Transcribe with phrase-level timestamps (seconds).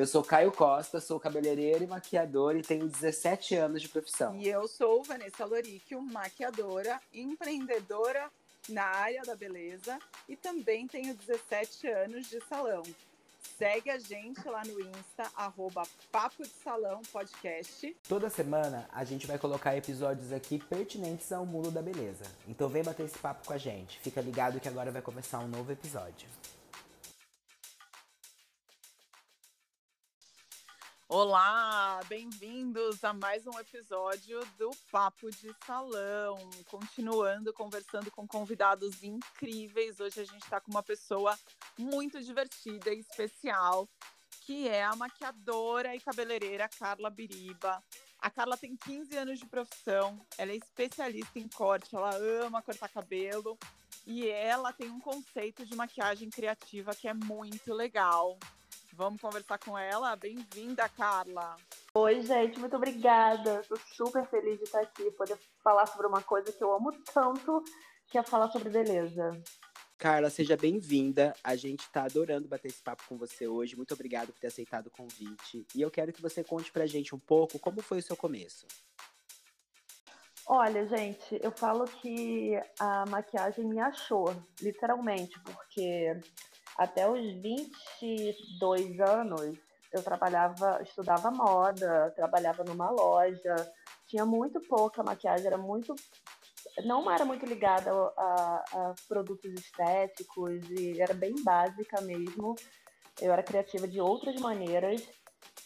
[0.00, 4.34] Eu sou Caio Costa, sou cabeleireiro e maquiador e tenho 17 anos de profissão.
[4.34, 8.30] E eu sou Vanessa Loricchio, maquiadora, empreendedora
[8.70, 12.82] na área da beleza e também tenho 17 anos de salão.
[13.58, 17.94] Segue a gente lá no Insta, arroba Papo de Salão Podcast.
[18.08, 22.24] Toda semana a gente vai colocar episódios aqui pertinentes ao mundo da beleza.
[22.48, 23.98] Então vem bater esse papo com a gente.
[23.98, 26.26] Fica ligado que agora vai começar um novo episódio.
[31.12, 36.38] Olá, bem-vindos a mais um episódio do Papo de Salão.
[36.70, 39.98] Continuando conversando com convidados incríveis.
[39.98, 41.36] Hoje a gente está com uma pessoa
[41.76, 43.88] muito divertida e especial,
[44.46, 47.82] que é a maquiadora e cabeleireira Carla Biriba.
[48.20, 52.88] A Carla tem 15 anos de profissão, ela é especialista em corte, ela ama cortar
[52.88, 53.58] cabelo
[54.06, 58.38] e ela tem um conceito de maquiagem criativa que é muito legal.
[58.94, 60.14] Vamos conversar com ela?
[60.16, 61.56] Bem-vinda, Carla.
[61.94, 63.60] Oi, gente, muito obrigada.
[63.60, 67.62] Estou super feliz de estar aqui, poder falar sobre uma coisa que eu amo tanto,
[68.08, 69.40] que é falar sobre beleza.
[69.96, 71.34] Carla, seja bem-vinda.
[71.44, 73.76] A gente está adorando bater esse papo com você hoje.
[73.76, 75.66] Muito obrigado por ter aceitado o convite.
[75.74, 78.66] E eu quero que você conte pra gente um pouco como foi o seu começo.
[80.46, 86.18] Olha, gente, eu falo que a maquiagem me achou, literalmente, porque
[86.76, 89.58] até os 22 anos,
[89.92, 93.54] eu trabalhava, estudava moda, trabalhava numa loja,
[94.06, 95.94] tinha muito pouca maquiagem, era muito.
[96.84, 102.54] Não era muito ligada a, a produtos estéticos e era bem básica mesmo.
[103.20, 105.02] Eu era criativa de outras maneiras.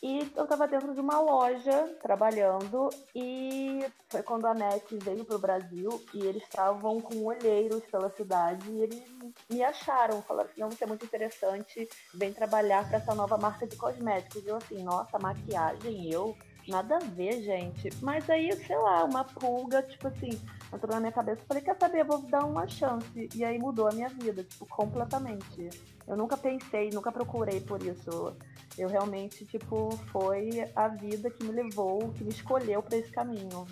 [0.05, 5.37] E eu estava dentro de uma loja trabalhando e foi quando a NET veio para
[5.37, 9.03] o Brasil e eles estavam com olheiros pela cidade e eles
[9.49, 13.67] me acharam, falaram assim, não, você é muito interessante, vem trabalhar para essa nova marca
[13.67, 14.45] de cosméticos.
[14.45, 16.37] E eu assim, nossa, maquiagem, eu?
[16.69, 17.89] Nada a ver, gente.
[18.03, 20.39] Mas aí, sei lá, uma pulga, tipo assim,
[20.75, 21.43] entrou na minha cabeça.
[21.47, 23.29] Falei, quer saber, eu vou dar uma chance.
[23.35, 25.71] E aí mudou a minha vida, tipo, completamente.
[26.07, 28.37] Eu nunca pensei, nunca procurei por isso.
[28.77, 33.67] Eu realmente, tipo, foi a vida que me levou, que me escolheu para esse caminho.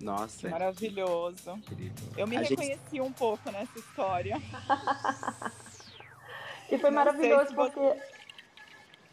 [0.00, 0.38] Nossa.
[0.40, 1.50] Que maravilhoso.
[1.50, 2.08] Incrível.
[2.16, 4.36] Eu me A gente- reconheci um pouco nessa história.
[6.72, 8.19] E foi Não maravilhoso se você- porque.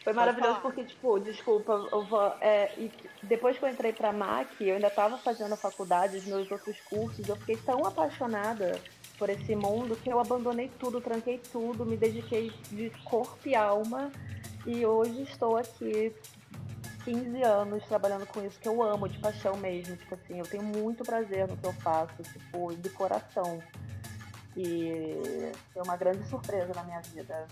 [0.07, 2.89] Foi maravilhoso porque, tipo, desculpa, eu vou, é, e
[3.23, 6.79] depois que eu entrei pra MAC, eu ainda tava fazendo a faculdade, os meus outros
[6.79, 8.79] cursos, eu fiquei tão apaixonada
[9.17, 14.09] por esse mundo que eu abandonei tudo, tranquei tudo, me dediquei de corpo e alma
[14.65, 16.15] e hoje estou aqui
[17.03, 20.63] 15 anos trabalhando com isso que eu amo, de paixão mesmo, tipo assim, eu tenho
[20.63, 23.61] muito prazer no que eu faço, tipo, de coração.
[24.55, 27.45] E foi uma grande surpresa na minha vida.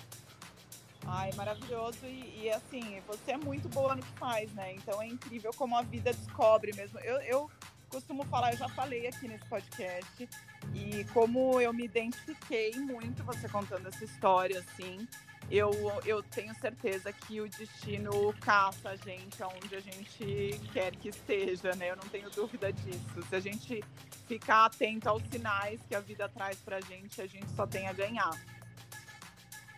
[1.08, 2.06] Ai, maravilhoso.
[2.06, 4.74] E, e, assim, você é muito boa no que faz, né?
[4.74, 7.00] Então é incrível como a vida descobre mesmo.
[7.00, 7.52] Eu, eu
[7.90, 10.30] costumo falar, eu já falei aqui nesse podcast,
[10.74, 15.08] e como eu me identifiquei muito você contando essa história, assim.
[15.50, 15.72] Eu,
[16.06, 21.76] eu tenho certeza que o destino caça a gente aonde a gente quer que esteja,
[21.76, 21.92] né?
[21.92, 23.22] Eu não tenho dúvida disso.
[23.30, 23.84] Se a gente
[24.28, 27.94] ficar atento aos sinais que a vida traz pra gente, a gente só tem a
[27.94, 28.32] ganhar.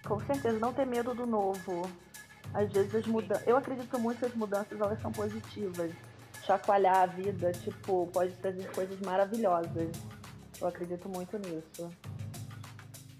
[0.07, 1.81] Com certeza, não ter medo do novo.
[2.53, 3.45] Às vezes as mudanças.
[3.45, 5.91] Eu acredito muito que as mudanças elas são positivas.
[6.45, 9.91] Chacoalhar a vida, tipo, pode trazer coisas maravilhosas.
[10.61, 11.91] Eu acredito muito nisso.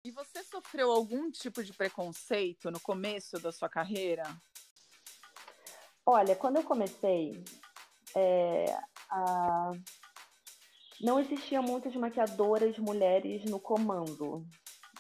[0.04, 4.24] E você sofreu algum tipo de preconceito no começo da sua carreira?
[6.06, 7.44] Olha, quando eu comecei,
[8.16, 8.78] é,
[9.10, 9.74] a-
[11.02, 14.48] não existia muitas maquiadoras mulheres no comando.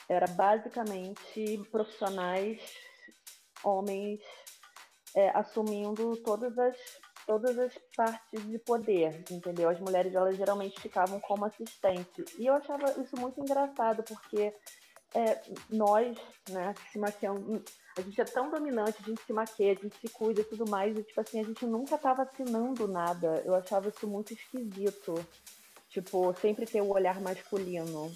[0.09, 2.61] Era basicamente profissionais,
[3.63, 4.21] homens,
[5.15, 6.77] é, assumindo todas as,
[7.25, 9.69] todas as partes de poder, entendeu?
[9.69, 12.33] As mulheres, elas geralmente ficavam como assistentes.
[12.37, 14.53] E eu achava isso muito engraçado, porque
[15.13, 16.17] é, nós,
[16.49, 17.63] né, se maquiamos,
[17.97, 20.69] a gente é tão dominante, a gente se maquia, a gente se cuida e tudo
[20.69, 23.41] mais, e tipo assim, a gente nunca tava assinando nada.
[23.43, 25.15] Eu achava isso muito esquisito.
[25.89, 28.11] Tipo, sempre ter o olhar masculino.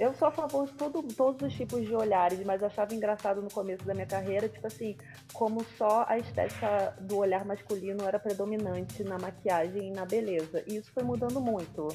[0.00, 3.50] Eu sou a favor de todo, todos os tipos de olhares, mas achava engraçado no
[3.50, 4.96] começo da minha carreira, tipo assim,
[5.34, 10.64] como só a estética do olhar masculino era predominante na maquiagem e na beleza.
[10.66, 11.88] E isso foi mudando muito.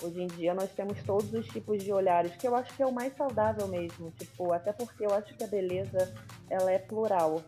[0.00, 2.86] Hoje em dia nós temos todos os tipos de olhares, que eu acho que é
[2.86, 6.14] o mais saudável mesmo, tipo, até porque eu acho que a beleza
[6.48, 7.42] ela é plural.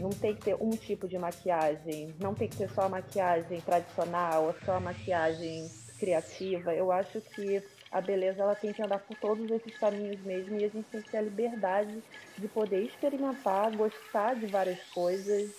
[0.00, 3.60] Não tem que ter um tipo de maquiagem, não tem que ser só a maquiagem
[3.60, 6.74] tradicional, só a maquiagem criativa.
[6.74, 10.64] Eu acho que a beleza ela tem que andar por todos esses caminhos mesmo e
[10.64, 12.02] a gente tem que ter a liberdade
[12.38, 15.52] de poder experimentar, gostar de várias coisas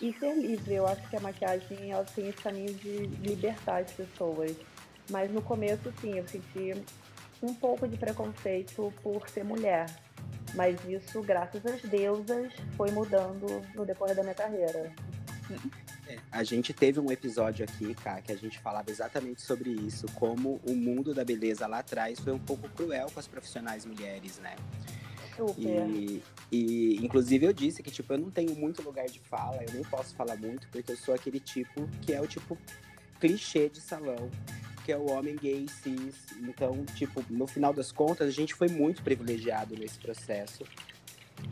[0.00, 0.74] e ser livre.
[0.74, 4.54] Eu acho que a maquiagem ela tem esse caminho de libertar as pessoas.
[5.10, 6.74] Mas no começo, sim, eu senti
[7.42, 9.86] um pouco de preconceito por ser mulher.
[10.54, 14.92] Mas isso, graças às deusas, foi mudando no decorrer da minha carreira.
[16.30, 20.60] A gente teve um episódio aqui, cara, que a gente falava exatamente sobre isso, como
[20.66, 24.56] o mundo da beleza lá atrás foi um pouco cruel com as profissionais mulheres, né?
[25.56, 29.72] E, e, inclusive, eu disse que, tipo, eu não tenho muito lugar de fala, eu
[29.72, 32.58] nem posso falar muito, porque eu sou aquele tipo que é o tipo
[33.20, 34.30] clichê de salão,
[34.84, 36.16] que é o homem gay cis.
[36.40, 40.64] Então, tipo, no final das contas, a gente foi muito privilegiado nesse processo.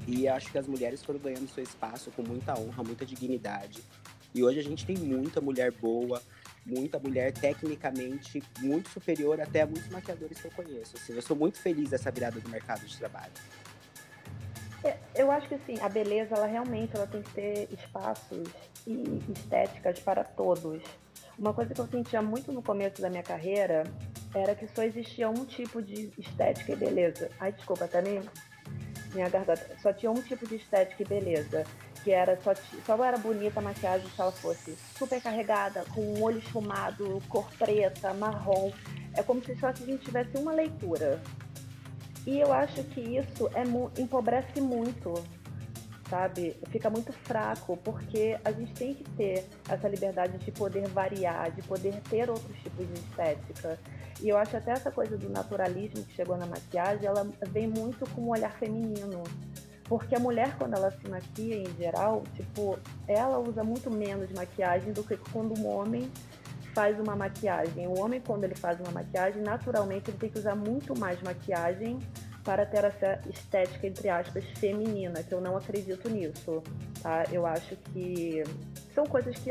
[0.07, 3.83] E acho que as mulheres foram ganhando seu espaço com muita honra, muita dignidade.
[4.37, 6.23] E hoje a gente tem muita mulher boa,
[6.67, 10.95] muita mulher tecnicamente muito superior até a muitos maquiadores que eu conheço.
[10.95, 13.33] Assim, eu sou muito feliz dessa virada do mercado de trabalho.
[14.85, 18.47] É, eu acho que assim, a beleza, ela realmente ela tem que ter espaços
[18.87, 20.83] e estéticas para todos.
[21.39, 23.85] Uma coisa que eu sentia muito no começo da minha carreira
[24.35, 27.31] era que só existia um tipo de estética e beleza.
[27.41, 28.21] Ai, desculpa, até nem
[29.15, 29.67] minha garganta.
[29.81, 31.65] Só tinha um tipo de estética e beleza.
[32.07, 32.55] Que era só,
[32.87, 37.51] só era bonita a maquiagem se ela fosse super carregada, com um olho esfumado, cor
[37.59, 38.71] preta, marrom.
[39.13, 41.21] É como se só a gente tivesse uma leitura.
[42.25, 45.15] E eu acho que isso é, empobrece muito,
[46.09, 46.57] sabe?
[46.71, 51.63] Fica muito fraco, porque a gente tem que ter essa liberdade de poder variar, de
[51.63, 53.81] poder ter outros tipos de estética.
[54.21, 58.09] E eu acho até essa coisa do naturalismo que chegou na maquiagem, ela vem muito
[58.11, 59.25] com um olhar feminino.
[59.89, 64.93] Porque a mulher, quando ela se maquia em geral, tipo, ela usa muito menos maquiagem
[64.93, 66.11] do que quando um homem
[66.75, 67.87] faz uma maquiagem.
[67.87, 71.99] O homem, quando ele faz uma maquiagem, naturalmente ele tem que usar muito mais maquiagem
[72.45, 76.63] para ter essa estética, entre aspas, feminina, que eu não acredito nisso,
[77.03, 77.25] tá?
[77.33, 78.45] Eu acho que
[78.95, 79.51] são coisas que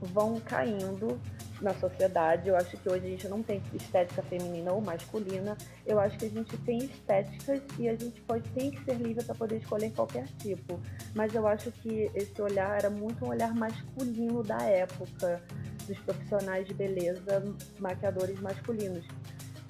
[0.00, 1.20] vão caindo
[1.60, 2.48] na sociedade.
[2.48, 5.56] Eu acho que hoje a gente não tem estética feminina ou masculina.
[5.86, 9.24] Eu acho que a gente tem estéticas e a gente pode tem que ser livre
[9.24, 10.80] para poder escolher qualquer tipo.
[11.14, 15.42] Mas eu acho que esse olhar era muito um olhar masculino da época
[15.86, 17.42] dos profissionais de beleza,
[17.78, 19.04] maquiadores masculinos.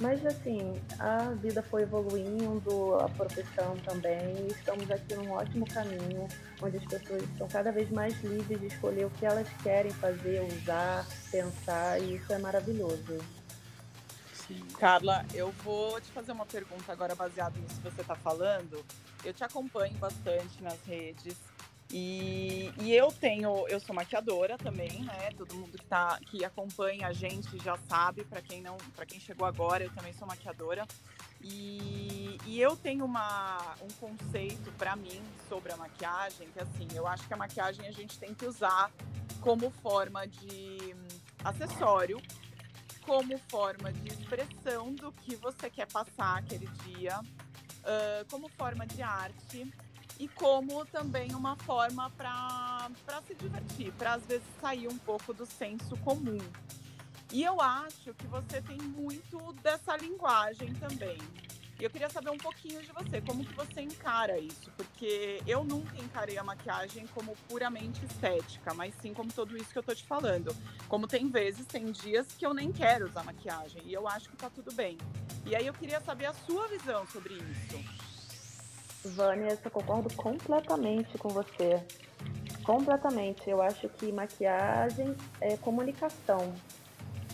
[0.01, 6.27] Mas assim, a vida foi evoluindo, a profissão também, e estamos aqui num ótimo caminho,
[6.63, 10.41] onde as pessoas estão cada vez mais livres de escolher o que elas querem fazer,
[10.41, 13.19] usar, pensar, e isso é maravilhoso.
[14.33, 14.65] Sim.
[14.79, 18.83] Carla, eu vou te fazer uma pergunta agora baseada nisso que você está falando.
[19.23, 21.37] Eu te acompanho bastante nas redes
[21.93, 25.31] e, e, eu tenho, eu sou maquiadora também, né?
[25.37, 28.25] Todo mundo que, tá, que acompanha a gente já sabe.
[28.25, 30.87] Para quem não, para quem chegou agora, eu também sou maquiadora.
[31.43, 37.07] E, e eu tenho uma, um conceito para mim sobre a maquiagem que assim, eu
[37.07, 38.93] acho que a maquiagem a gente tem que usar
[39.41, 40.95] como forma de
[41.43, 42.21] acessório,
[43.03, 49.03] como forma de expressão do que você quer passar aquele dia, uh, como forma de
[49.03, 49.67] arte
[50.21, 52.91] e como também uma forma para
[53.27, 56.39] se divertir, para às vezes sair um pouco do senso comum.
[57.33, 61.17] E eu acho que você tem muito dessa linguagem também.
[61.79, 64.71] E eu queria saber um pouquinho de você, como que você encara isso?
[64.77, 69.79] Porque eu nunca encarei a maquiagem como puramente estética, mas sim como tudo isso que
[69.79, 70.55] eu tô te falando.
[70.87, 74.37] Como tem vezes, tem dias que eu nem quero usar maquiagem e eu acho que
[74.37, 74.99] tá tudo bem.
[75.47, 78.10] E aí eu queria saber a sua visão sobre isso.
[79.05, 81.83] Vânia, eu concordo completamente com você.
[82.65, 83.49] Completamente.
[83.49, 86.53] Eu acho que maquiagem é comunicação.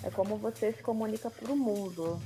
[0.02, 2.20] É como você se comunica para o mundo.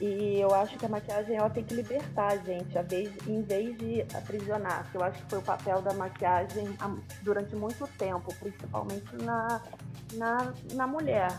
[0.00, 3.42] E eu acho que a maquiagem ela tem que libertar a gente, a vez, em
[3.42, 4.90] vez de aprisionar.
[4.90, 6.66] Que eu acho que foi o papel da maquiagem
[7.22, 9.62] durante muito tempo, principalmente na,
[10.14, 11.30] na, na mulher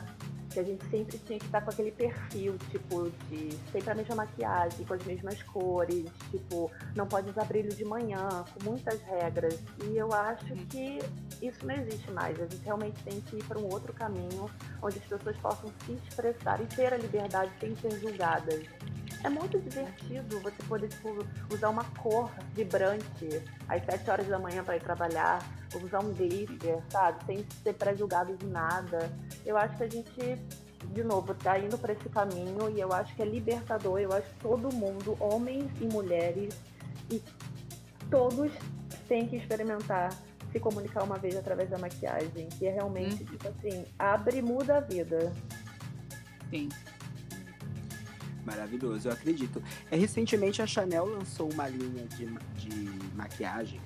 [0.52, 4.16] que a gente sempre tinha que estar com aquele perfil, tipo, de sempre a mesma
[4.16, 9.60] maquiagem, com as mesmas cores, tipo, não pode usar brilho de manhã, com muitas regras.
[9.86, 10.66] E eu acho uhum.
[10.68, 11.00] que
[11.42, 12.40] isso não existe mais.
[12.40, 14.50] A gente realmente tem que ir para um outro caminho,
[14.82, 18.66] onde as pessoas possam se expressar e ter a liberdade sem ser julgadas.
[19.24, 21.10] É muito divertido você poder tipo,
[21.54, 25.40] usar uma cor vibrante às 7 horas da manhã para ir trabalhar,
[25.76, 27.24] ou usar um glitter, sabe?
[27.26, 29.12] Sem ser pré-julgado de nada.
[29.46, 30.40] Eu acho que a gente,
[30.86, 34.00] de novo, está indo para esse caminho e eu acho que é libertador.
[34.00, 36.60] Eu acho que todo mundo, homens e mulheres,
[37.12, 37.22] e
[38.10, 38.52] todos
[39.08, 40.10] têm que experimentar
[40.52, 43.26] se comunicar uma vez através da maquiagem, que é realmente, hum.
[43.26, 45.32] tipo assim, abre e muda a vida.
[46.50, 46.70] Sim.
[48.46, 49.62] Maravilhoso, eu acredito.
[49.90, 53.80] É, recentemente a Chanel lançou uma linha de, de maquiagem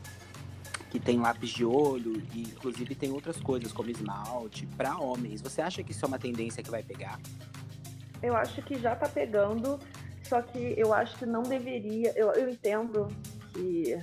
[0.90, 5.42] que tem lápis de olho e inclusive tem outras coisas como esmalte para homens.
[5.42, 7.20] Você acha que isso é uma tendência que vai pegar?
[8.24, 9.78] Eu acho que já tá pegando,
[10.24, 12.14] só que eu acho que não deveria.
[12.16, 13.10] Eu, eu entendo
[13.54, 14.02] que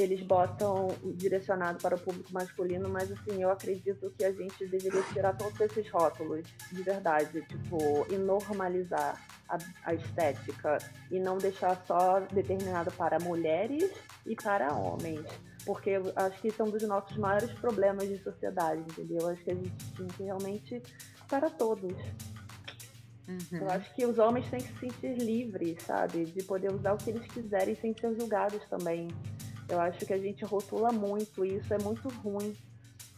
[0.00, 5.02] eles botam direcionado para o público masculino, mas assim, eu acredito que a gente deveria
[5.12, 10.78] tirar todos esses rótulos, de verdade, tipo, e normalizar a, a estética
[11.10, 13.90] e não deixar só determinado para mulheres
[14.26, 15.26] e para homens.
[15.64, 19.28] Porque eu acho que são um dos nossos maiores problemas de sociedade, entendeu?
[19.28, 20.82] Acho que a gente tem que realmente
[21.28, 21.92] para todos.
[23.28, 23.58] Uhum.
[23.58, 26.24] Eu acho que os homens têm que se sentir livres, sabe?
[26.24, 29.08] De poder usar o que eles quiserem sem ser julgados também.
[29.70, 32.56] Eu acho que a gente rotula muito e isso é muito ruim,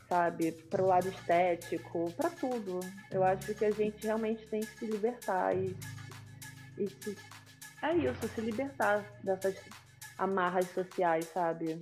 [0.07, 0.53] sabe?
[0.53, 2.81] Para o lado estético, para tudo.
[3.11, 5.75] Eu acho que a gente realmente tem que se libertar e,
[6.77, 7.17] e se,
[7.83, 9.57] é isso, se libertar dessas
[10.19, 11.81] amarras sociais, sabe?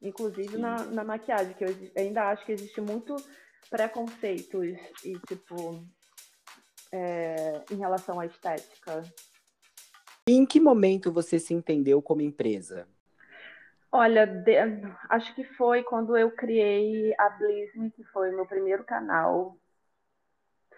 [0.00, 3.14] Inclusive na, na maquiagem, que eu ainda acho que existe muito
[3.68, 5.84] preconceitos e, tipo,
[6.90, 9.02] é, em relação à estética.
[10.26, 12.88] Em que momento você se entendeu como empresa?
[13.92, 14.56] Olha, de,
[15.10, 19.58] acho que foi quando eu criei a Blisme, que foi meu primeiro canal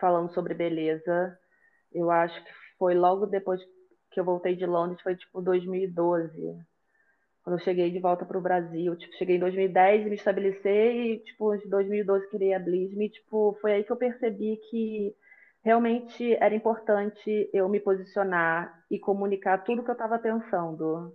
[0.00, 1.38] falando sobre beleza.
[1.92, 3.60] Eu acho que foi logo depois
[4.10, 6.56] que eu voltei de Londres, foi tipo 2012.
[7.44, 10.68] Quando eu cheguei de volta para o Brasil, tipo, cheguei em 2010 e me estabeleci
[10.68, 15.14] e tipo, em 2012 criei a Blisme, tipo, foi aí que eu percebi que
[15.64, 21.12] realmente era importante eu me posicionar e comunicar tudo que eu estava pensando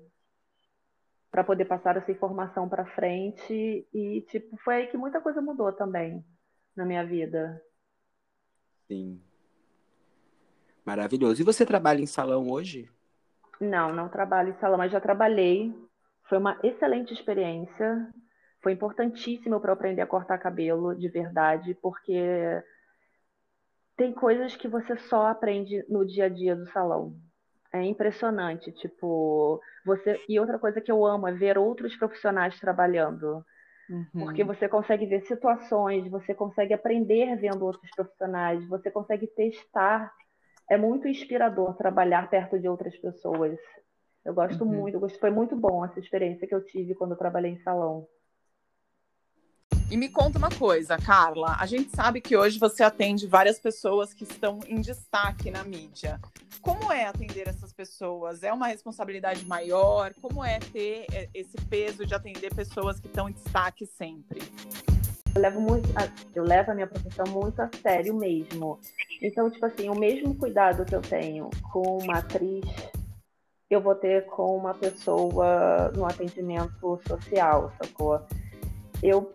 [1.35, 5.69] para poder passar essa informação para frente e tipo foi aí que muita coisa mudou
[5.73, 6.23] também
[6.73, 7.61] na minha vida.
[8.87, 9.21] Sim.
[10.85, 11.41] Maravilhoso.
[11.41, 12.89] E você trabalha em salão hoje?
[13.59, 15.75] Não, não trabalho em salão, mas já trabalhei.
[16.29, 18.09] Foi uma excelente experiência.
[18.61, 22.63] Foi importantíssimo para eu aprender a cortar cabelo de verdade, porque
[23.97, 27.13] tem coisas que você só aprende no dia a dia do salão.
[27.75, 33.43] É impressionante, tipo, você e outra coisa que eu amo é ver outros profissionais trabalhando.
[33.89, 34.05] Uhum.
[34.13, 40.09] Porque você consegue ver situações, você consegue aprender vendo outros profissionais, você consegue testar.
[40.69, 43.59] É muito inspirador trabalhar perto de outras pessoas.
[44.23, 44.71] Eu gosto uhum.
[44.71, 48.07] muito, foi muito bom essa experiência que eu tive quando eu trabalhei em salão.
[49.89, 51.57] E me conta uma coisa, Carla.
[51.59, 56.19] A gente sabe que hoje você atende várias pessoas que estão em destaque na mídia.
[56.59, 58.41] Como é atender essas pessoas?
[58.41, 60.11] É uma responsabilidade maior?
[60.19, 64.41] Como é ter é, esse peso de atender pessoas que estão em destaque sempre?
[65.35, 68.79] Eu levo muito, a, eu levo a minha profissão muito a sério mesmo.
[69.21, 72.65] Então, tipo assim, o mesmo cuidado que eu tenho com uma atriz,
[73.69, 78.25] eu vou ter com uma pessoa no atendimento social, sacou?
[79.03, 79.34] Eu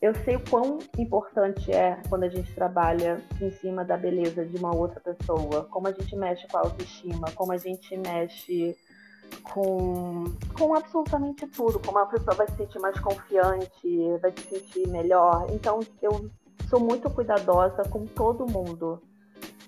[0.00, 4.56] eu sei o quão importante é quando a gente trabalha em cima da beleza de
[4.56, 8.76] uma outra pessoa, como a gente mexe com a autoestima, como a gente mexe
[9.42, 10.24] com,
[10.56, 15.46] com absolutamente tudo, como a pessoa vai se sentir mais confiante, vai se sentir melhor.
[15.50, 16.30] Então eu
[16.68, 19.00] sou muito cuidadosa com todo mundo,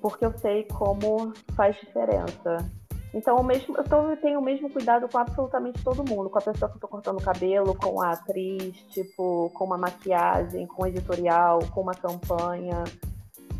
[0.00, 2.70] porque eu sei como faz diferença.
[3.14, 6.38] Então, o mesmo, eu, tô, eu tenho o mesmo cuidado com absolutamente todo mundo, com
[6.38, 10.66] a pessoa que eu tô cortando o cabelo, com a atriz, tipo, com uma maquiagem,
[10.66, 12.84] com um editorial, com uma campanha.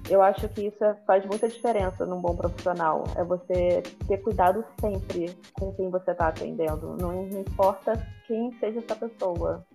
[0.08, 3.04] Eu acho que isso é, faz muita diferença num bom profissional.
[3.14, 6.96] É você ter cuidado sempre com quem você está atendendo.
[6.98, 7.92] Não, não importa
[8.26, 9.66] quem seja essa pessoa.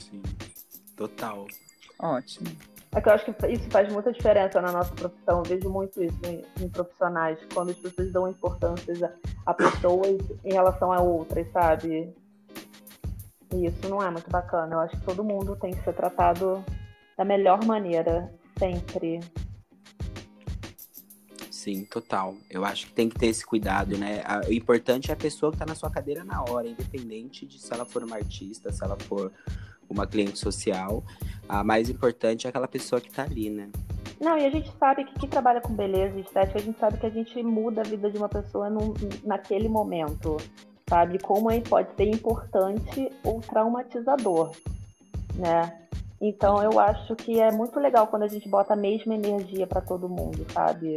[0.00, 0.22] Sim,
[0.96, 1.46] total.
[2.00, 2.50] Ótimo.
[2.92, 5.38] É que eu acho que isso faz muita diferença na nossa profissão.
[5.38, 9.14] Eu vejo muito isso em, em profissionais, quando as pessoas dão importância
[9.46, 12.14] a, a pessoas em relação a outras, sabe?
[13.54, 14.74] E isso não é muito bacana.
[14.74, 16.64] Eu acho que todo mundo tem que ser tratado
[17.16, 19.20] da melhor maneira, sempre.
[21.50, 22.34] Sim, total.
[22.48, 24.22] Eu acho que tem que ter esse cuidado, né?
[24.48, 27.72] O importante é a pessoa que está na sua cadeira na hora, independente de se
[27.72, 29.32] ela for uma artista, se ela for
[29.88, 31.02] uma cliente social,
[31.48, 33.68] a mais importante é aquela pessoa que está ali, né?
[34.20, 36.98] Não, e a gente sabe que quem trabalha com beleza e estética, a gente sabe
[36.98, 38.92] que a gente muda a vida de uma pessoa num,
[39.24, 40.36] naquele momento,
[40.88, 41.18] sabe?
[41.20, 44.50] Como aí pode ser importante ou traumatizador,
[45.36, 45.72] né?
[46.20, 49.80] Então eu acho que é muito legal quando a gente bota a mesma energia para
[49.80, 50.96] todo mundo, sabe?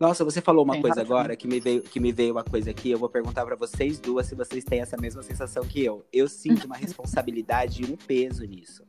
[0.00, 1.14] Nossa, você falou uma Tem coisa razão.
[1.18, 2.90] agora que me veio que me veio uma coisa aqui.
[2.90, 6.06] Eu vou perguntar para vocês duas se vocês têm essa mesma sensação que eu.
[6.10, 8.82] Eu sinto uma responsabilidade e um peso nisso.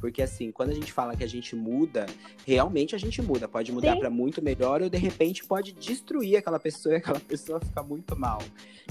[0.00, 2.06] Porque assim, quando a gente fala que a gente muda,
[2.46, 3.48] realmente a gente muda.
[3.48, 7.60] Pode mudar para muito melhor ou de repente pode destruir aquela pessoa e aquela pessoa
[7.60, 8.40] ficar muito mal.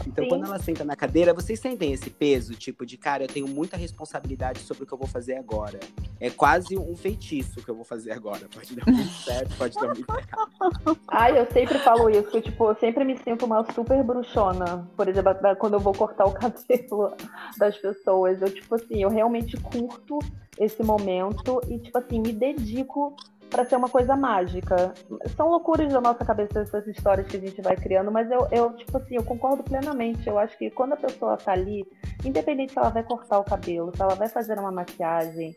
[0.06, 0.30] Então, Sim.
[0.30, 3.78] quando ela senta na cadeira, vocês sentem esse peso, tipo, de cara, eu tenho muita
[3.78, 5.80] responsabilidade sobre o que eu vou fazer agora.
[6.20, 8.48] É quase um feitiço que eu vou fazer agora.
[8.54, 11.00] Pode dar muito certo, pode dar muito errado.
[11.08, 14.88] Ai, eu sempre falo isso, que, tipo, eu sempre me sinto uma super bruxona.
[14.98, 17.16] Por exemplo, quando eu vou cortar o cabelo
[17.58, 18.42] das pessoas.
[18.42, 20.20] Eu, tipo assim, eu realmente curto
[20.60, 23.16] esse momento e, tipo assim, me dedico
[23.50, 24.94] para ser uma coisa mágica.
[25.36, 28.74] São loucuras da nossa cabeça essas histórias que a gente vai criando, mas eu, eu,
[28.74, 30.28] tipo assim, eu concordo plenamente.
[30.28, 31.86] Eu acho que quando a pessoa tá ali,
[32.24, 35.56] independente se ela vai cortar o cabelo, se ela vai fazer uma maquiagem,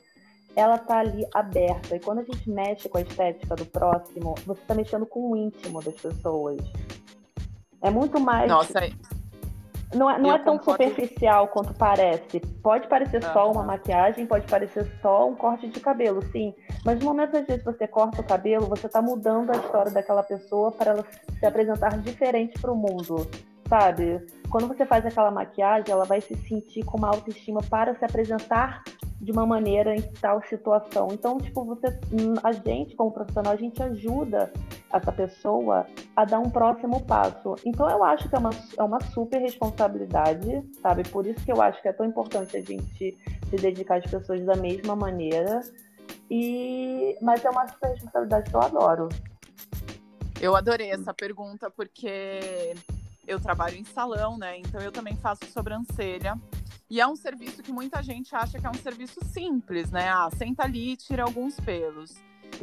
[0.55, 1.97] ela tá ali aberta.
[1.97, 5.37] E quando a gente mexe com a estética do próximo, você tá mexendo com o
[5.37, 6.59] íntimo das pessoas.
[7.81, 8.49] É muito mais.
[8.49, 8.81] Nossa,
[9.95, 10.85] não é, não é tão concordo.
[10.85, 12.41] superficial quanto parece.
[12.63, 16.55] Pode parecer só uma maquiagem, pode parecer só um corte de cabelo, sim.
[16.85, 20.23] Mas no momento, às vezes, você corta o cabelo, você está mudando a história daquela
[20.23, 21.05] pessoa para ela
[21.39, 23.27] se apresentar diferente para o mundo,
[23.69, 24.27] sabe?
[24.51, 28.83] Quando você faz aquela maquiagem, ela vai se sentir com uma autoestima para se apresentar
[29.21, 31.09] de uma maneira em tal situação.
[31.13, 31.87] Então, tipo, você,
[32.43, 34.53] a gente, como profissional, a gente ajuda
[34.93, 37.57] essa pessoa a dar um próximo passo.
[37.65, 41.03] Então, eu acho que é uma, é uma super responsabilidade, sabe?
[41.09, 43.19] Por isso que eu acho que é tão importante a gente
[43.51, 45.61] se dedicar às pessoas da mesma maneira.
[46.31, 49.09] E, mas é uma super responsabilidade que eu adoro.
[50.41, 52.75] Eu adorei essa pergunta porque
[53.27, 54.59] eu trabalho em salão, né?
[54.59, 56.39] Então eu também faço sobrancelha.
[56.91, 60.09] E é um serviço que muita gente acha que é um serviço simples, né?
[60.09, 62.15] Ah, senta ali e tira alguns pelos.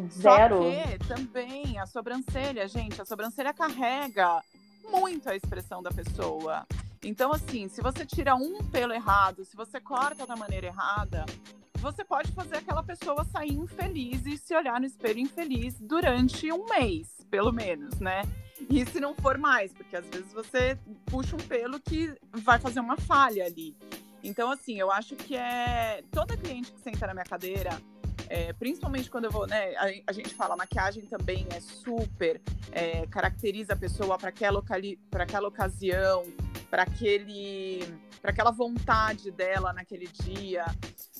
[0.10, 0.64] Zero.
[0.64, 4.42] Só que também a sobrancelha, gente, a sobrancelha carrega
[4.90, 6.66] muito a expressão da pessoa.
[7.04, 11.24] Então, assim, se você tira um pelo errado, se você corta da maneira errada,
[11.76, 16.66] você pode fazer aquela pessoa sair infeliz e se olhar no espelho infeliz durante um
[16.66, 18.24] mês, pelo menos, né?
[18.70, 22.80] E se não for mais, porque às vezes você puxa um pelo que vai fazer
[22.80, 23.76] uma falha ali.
[24.26, 26.04] Então, assim, eu acho que é.
[26.12, 27.80] Toda cliente que senta na minha cadeira,
[28.28, 29.76] é, principalmente quando eu vou, né?
[29.76, 34.64] A, a, gente fala, maquiagem também é super, é, caracteriza a pessoa para aquela,
[35.14, 36.24] aquela ocasião,
[36.72, 37.84] para aquele
[38.20, 40.66] para aquela vontade dela naquele dia.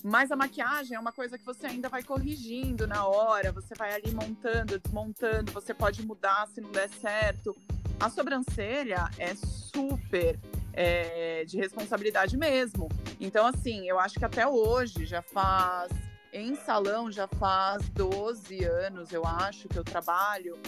[0.02, 3.94] Mas a maquiagem é uma coisa que você ainda vai corrigindo na hora, você vai
[3.94, 7.56] ali montando, desmontando, você pode mudar se não der certo.
[8.00, 10.36] A sobrancelha é super
[10.76, 12.88] é, de responsabilidade mesmo.
[13.18, 15.90] Então, assim, eu acho que até hoje já faz.
[16.32, 20.58] Em salão já faz 12 anos, eu acho, que eu trabalho.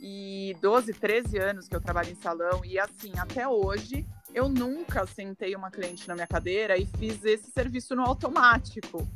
[0.00, 2.64] E 12, 13 anos que eu trabalho em salão.
[2.64, 7.52] E assim, até hoje, eu nunca sentei uma cliente na minha cadeira e fiz esse
[7.52, 9.06] serviço no automático.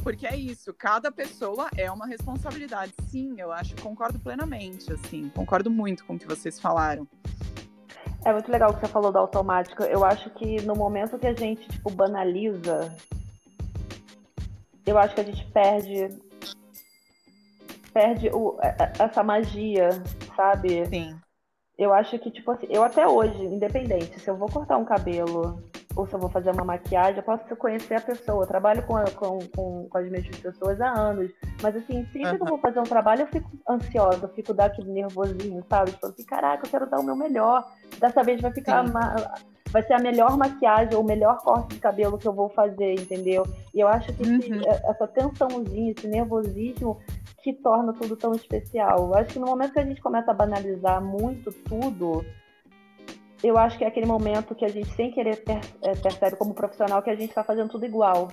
[0.00, 2.94] Porque é isso, cada pessoa é uma responsabilidade.
[3.08, 7.06] Sim, eu acho, concordo plenamente, assim, concordo muito com o que vocês falaram.
[8.24, 9.82] É muito legal o que você falou do automático.
[9.84, 12.94] Eu acho que no momento que a gente, tipo, banaliza,
[14.84, 16.08] eu acho que a gente perde
[17.92, 18.56] perde o,
[18.98, 19.90] essa magia,
[20.36, 20.86] sabe?
[20.86, 21.18] Sim.
[21.76, 25.62] Eu acho que, tipo assim, eu até hoje, independente, se eu vou cortar um cabelo
[25.98, 28.44] ou se eu vou fazer uma maquiagem, eu posso conhecer a pessoa.
[28.44, 31.28] Eu trabalho com, com, com, com as mesmas pessoas há anos.
[31.60, 32.36] Mas assim, sempre uhum.
[32.36, 35.90] que eu vou fazer um trabalho, eu fico ansiosa, eu fico daquele nervosinho, sabe?
[35.90, 37.68] Tipo assim, caraca, eu quero dar o meu melhor.
[37.98, 38.84] Dessa vez vai ficar.
[39.70, 42.94] Vai ser a melhor maquiagem ou o melhor corte de cabelo que eu vou fazer,
[42.94, 43.42] entendeu?
[43.74, 44.38] E eu acho que uhum.
[44.38, 46.98] esse, essa tensãozinha, esse nervosismo
[47.42, 49.08] que torna tudo tão especial.
[49.08, 52.24] Eu acho que no momento que a gente começa a banalizar muito tudo,
[53.42, 55.42] eu acho que é aquele momento que a gente, sem querer,
[55.82, 58.28] é, percebe como profissional que a gente está fazendo tudo igual.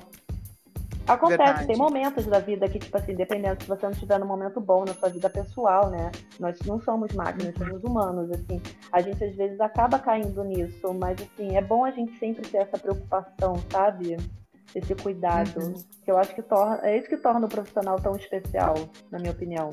[1.08, 1.68] Acontece, Verdade.
[1.68, 4.84] tem momentos da vida que, tipo assim, dependendo se você não estiver num momento bom
[4.84, 6.12] na sua vida pessoal, né?
[6.40, 7.68] Nós não somos máquinas, uhum.
[7.68, 8.60] somos humanos, assim.
[8.92, 12.58] A gente às vezes acaba caindo nisso, mas assim, é bom a gente sempre ter
[12.58, 14.18] essa preocupação, sabe?
[14.74, 15.60] Esse cuidado.
[15.60, 15.74] Uhum.
[16.04, 16.80] Que eu acho que torna.
[16.82, 18.74] É isso que torna o profissional tão especial,
[19.12, 19.70] na minha opinião.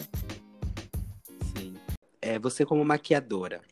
[1.57, 1.75] Sim.
[2.21, 3.63] É, você como maquiadora,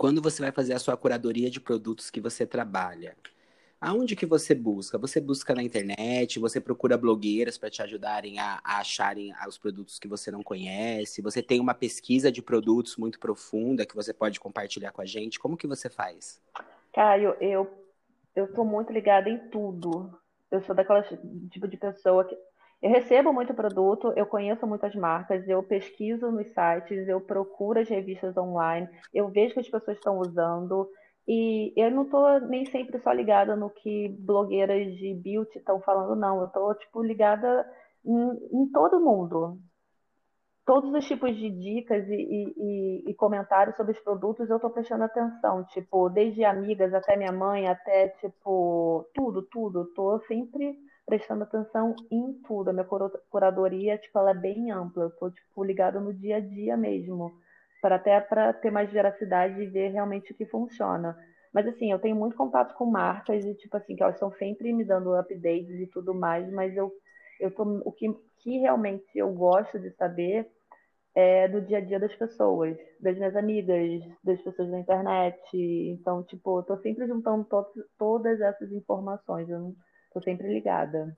[0.00, 3.14] quando você vai fazer a sua curadoria de produtos que você trabalha,
[3.78, 4.96] aonde que você busca?
[4.96, 9.98] Você busca na internet, você procura blogueiras para te ajudarem a, a, acharem os produtos
[9.98, 14.40] que você não conhece, você tem uma pesquisa de produtos muito profunda que você pode
[14.40, 15.38] compartilhar com a gente.
[15.38, 16.40] Como que você faz?
[16.94, 17.70] Caio, eu
[18.34, 20.18] eu tô muito ligada em tudo.
[20.50, 21.02] Eu sou daquela
[21.50, 22.38] tipo de pessoa que
[22.82, 27.88] eu recebo muito produto, eu conheço muitas marcas, eu pesquiso nos sites, eu procuro as
[27.88, 30.88] revistas online, eu vejo que as pessoas estão usando,
[31.32, 36.18] e eu não estou nem sempre só ligada no que blogueiras de beauty estão falando,
[36.18, 36.40] não.
[36.40, 37.70] Eu estou tipo, ligada
[38.04, 39.58] em, em todo mundo.
[40.66, 45.04] Todos os tipos de dicas e, e, e comentários sobre os produtos eu estou prestando
[45.04, 49.82] atenção, tipo, desde amigas até minha mãe, até, tipo, tudo, tudo.
[49.84, 50.76] Estou sempre
[51.10, 52.70] prestando atenção em tudo.
[52.70, 52.86] A minha
[53.28, 55.04] curadoria, tipo, ela é bem ampla.
[55.04, 57.32] Eu tô, tipo, ligada no dia a dia mesmo,
[57.82, 61.16] para até para ter mais veracidade e ver realmente o que funciona.
[61.52, 64.72] Mas assim, eu tenho muito contato com marcas e tipo assim, que elas estão sempre
[64.72, 66.92] me dando updates e tudo mais, mas eu
[67.40, 68.06] eu tô o que,
[68.38, 70.46] que realmente eu gosto de saber
[71.14, 75.40] é do dia a dia das pessoas, das minhas amigas, das pessoas da internet.
[75.54, 77.66] Então, tipo, eu tô sempre juntando to
[77.98, 79.48] todas essas informações.
[79.48, 79.74] Eu não,
[80.12, 81.16] Tô sempre ligada.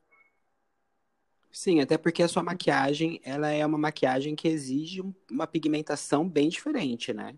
[1.53, 6.49] Sim, até porque a sua maquiagem, ela é uma maquiagem que exige uma pigmentação bem
[6.49, 7.35] diferente, né?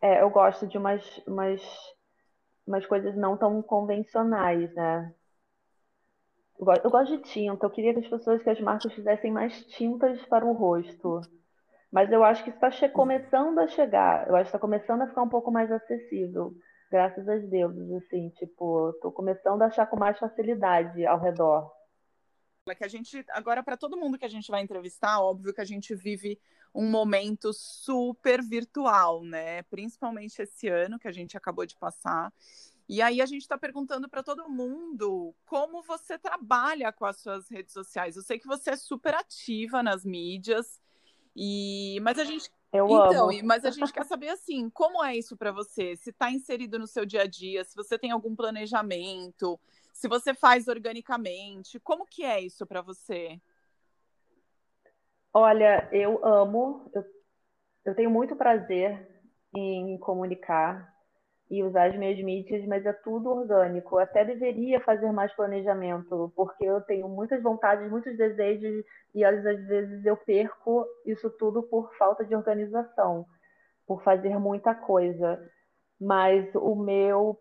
[0.00, 1.60] É, eu gosto de umas, umas,
[2.66, 5.14] umas coisas não tão convencionais, né?
[6.58, 9.30] Eu gosto, eu gosto de tinta, eu queria que as pessoas, que as marcas fizessem
[9.30, 11.20] mais tintas para o rosto.
[11.92, 15.22] Mas eu acho que está começando a chegar, eu acho que está começando a ficar
[15.22, 16.54] um pouco mais acessível
[16.90, 21.70] graças a Deus, assim, tipo, tô começando a achar com mais facilidade ao redor.
[22.68, 25.60] É que a gente, agora para todo mundo que a gente vai entrevistar, óbvio que
[25.60, 26.38] a gente vive
[26.74, 29.62] um momento super virtual, né?
[29.64, 32.32] Principalmente esse ano que a gente acabou de passar.
[32.88, 37.48] E aí a gente está perguntando para todo mundo como você trabalha com as suas
[37.48, 38.16] redes sociais.
[38.16, 40.80] Eu sei que você é super ativa nas mídias,
[41.34, 43.40] e mas a gente eu então, amo.
[43.44, 45.96] mas a gente quer saber assim, como é isso para você?
[45.96, 49.58] Se está inserido no seu dia a dia, se você tem algum planejamento,
[49.92, 53.40] se você faz organicamente, como que é isso para você?
[55.32, 57.04] Olha, eu amo, eu,
[57.84, 59.06] eu tenho muito prazer
[59.54, 60.95] em comunicar
[61.50, 63.96] e usar as minhas mídias, mas é tudo orgânico.
[63.96, 69.42] Eu até deveria fazer mais planejamento, porque eu tenho muitas vontades, muitos desejos, e às
[69.42, 73.24] vezes eu perco isso tudo por falta de organização,
[73.86, 75.40] por fazer muita coisa.
[76.00, 77.38] Mas o meu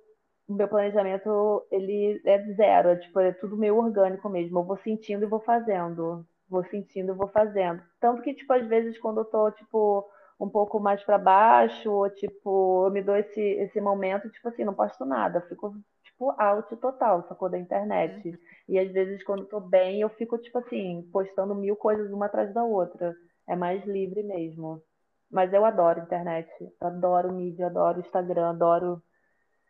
[0.48, 4.60] o meu planejamento ele é zero, é, tipo, é tudo meio orgânico mesmo.
[4.60, 6.26] Eu vou sentindo e vou fazendo.
[6.48, 7.82] Vou sentindo e vou fazendo.
[8.00, 10.08] Tanto que, tipo, às vezes quando eu tô, tipo,
[10.40, 14.64] um pouco mais para baixo, ou tipo, eu me dou esse, esse momento, tipo assim,
[14.64, 18.30] não posto nada, fico tipo out total, sacou da internet.
[18.30, 18.38] Uhum.
[18.70, 22.26] E às vezes quando eu tô bem, eu fico tipo assim, postando mil coisas uma
[22.26, 23.16] atrás da outra.
[23.48, 24.82] É mais livre mesmo.
[25.30, 29.02] Mas eu adoro internet, adoro mídia, adoro Instagram, adoro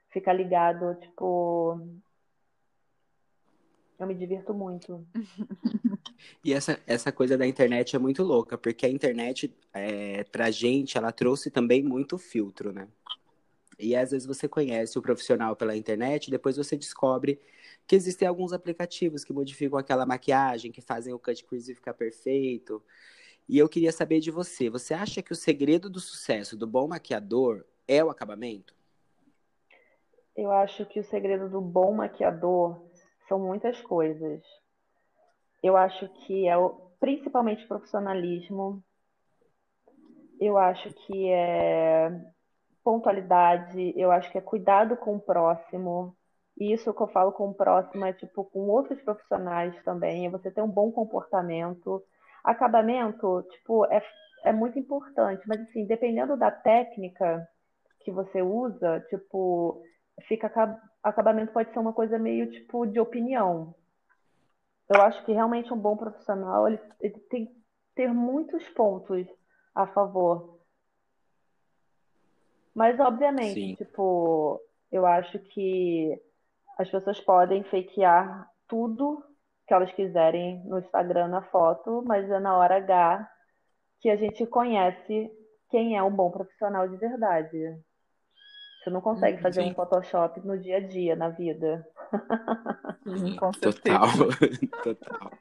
[0.10, 1.80] ficar ligado, tipo,
[3.99, 5.06] eu me divirto muito.
[6.44, 10.98] E essa, essa coisa da internet é muito louca, porque a internet, é, pra gente,
[10.98, 12.88] ela trouxe também muito filtro, né?
[13.78, 17.40] E às vezes você conhece o profissional pela internet, depois você descobre
[17.86, 22.82] que existem alguns aplicativos que modificam aquela maquiagem, que fazem o cut crease ficar perfeito.
[23.48, 26.88] E eu queria saber de você, você acha que o segredo do sucesso do bom
[26.88, 28.74] maquiador é o acabamento?
[30.36, 32.82] Eu acho que o segredo do bom maquiador
[33.28, 34.42] são muitas coisas.
[35.65, 38.84] Eu acho que é o, principalmente profissionalismo.
[40.39, 42.12] Eu acho que é
[42.84, 46.15] pontualidade, eu acho que é cuidado com o próximo.
[46.56, 50.30] E isso que eu falo com o próximo é tipo com outros profissionais também, é
[50.30, 52.04] você ter um bom comportamento.
[52.43, 54.04] Acabamento, tipo, é,
[54.43, 57.43] é muito importante, mas assim, dependendo da técnica
[58.01, 59.82] que você usa, tipo,
[60.28, 60.45] fica
[61.01, 63.73] acabamento pode ser uma coisa meio tipo de opinião.
[64.89, 67.56] Eu acho que realmente um bom profissional ele, ele tem que
[67.95, 69.28] ter muitos pontos
[69.74, 70.60] a favor.
[72.74, 73.76] Mas obviamente, Sim.
[73.76, 76.21] tipo, eu acho que
[76.78, 79.24] as pessoas podem fakear tudo
[79.67, 83.32] que elas quiserem no Instagram na foto, mas é na hora H
[84.00, 85.32] que a gente conhece
[85.69, 87.80] quem é um bom profissional de verdade.
[88.86, 89.71] Você não consegue fazer Sim.
[89.71, 91.84] um Photoshop no dia a dia, na vida.
[93.04, 94.08] Sim, com Total.
[94.84, 95.32] Total.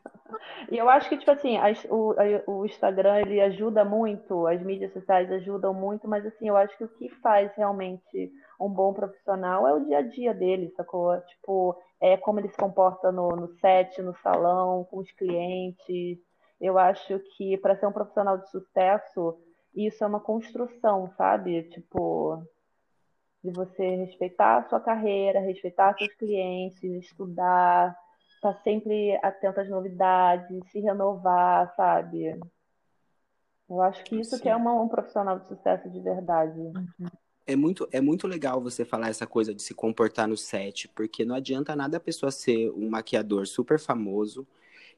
[0.70, 1.58] E eu acho que, tipo assim,
[1.90, 2.14] o,
[2.46, 6.84] o Instagram, ele ajuda muito, as mídias sociais ajudam muito, mas, assim, eu acho que
[6.84, 11.14] o que faz realmente um bom profissional é o dia a dia dele, sacou?
[11.20, 16.18] Tipo, é como ele se comporta no, no set, no salão, com os clientes.
[16.58, 19.36] Eu acho que, para ser um profissional de sucesso,
[19.74, 21.64] isso é uma construção, sabe?
[21.64, 22.42] Tipo,
[23.44, 27.94] de você respeitar a sua carreira, respeitar seus clientes, estudar,
[28.36, 32.40] estar tá sempre atento às novidades, se renovar, sabe?
[33.68, 34.42] Eu acho que isso Sim.
[34.42, 36.58] que é uma, um profissional de sucesso de verdade.
[37.46, 41.22] É muito, é muito legal você falar essa coisa de se comportar no set, porque
[41.26, 44.46] não adianta nada a pessoa ser um maquiador super famoso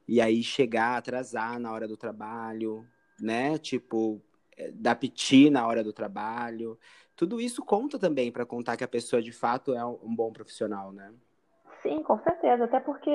[0.06, 2.86] e aí chegar, atrasar na hora do trabalho,
[3.20, 3.58] né?
[3.58, 4.22] Tipo,
[4.56, 6.78] é, dar piti na hora do trabalho.
[7.16, 10.92] Tudo isso conta também para contar que a pessoa de fato é um bom profissional,
[10.92, 11.12] né?
[11.82, 12.64] Sim, com certeza.
[12.64, 13.10] Até porque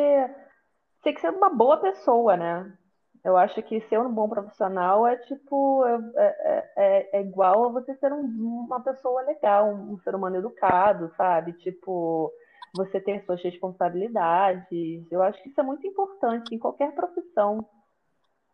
[1.04, 2.78] tem que ser uma boa pessoa, né?
[3.24, 7.70] Eu acho que ser um bom profissional é tipo é, é, é, é igual a
[7.70, 11.54] você ser um, uma pessoa legal, um, ser humano educado, sabe?
[11.54, 12.34] Tipo,
[12.76, 15.06] você ter suas responsabilidades.
[15.12, 17.64] Eu acho que isso é muito importante em qualquer profissão.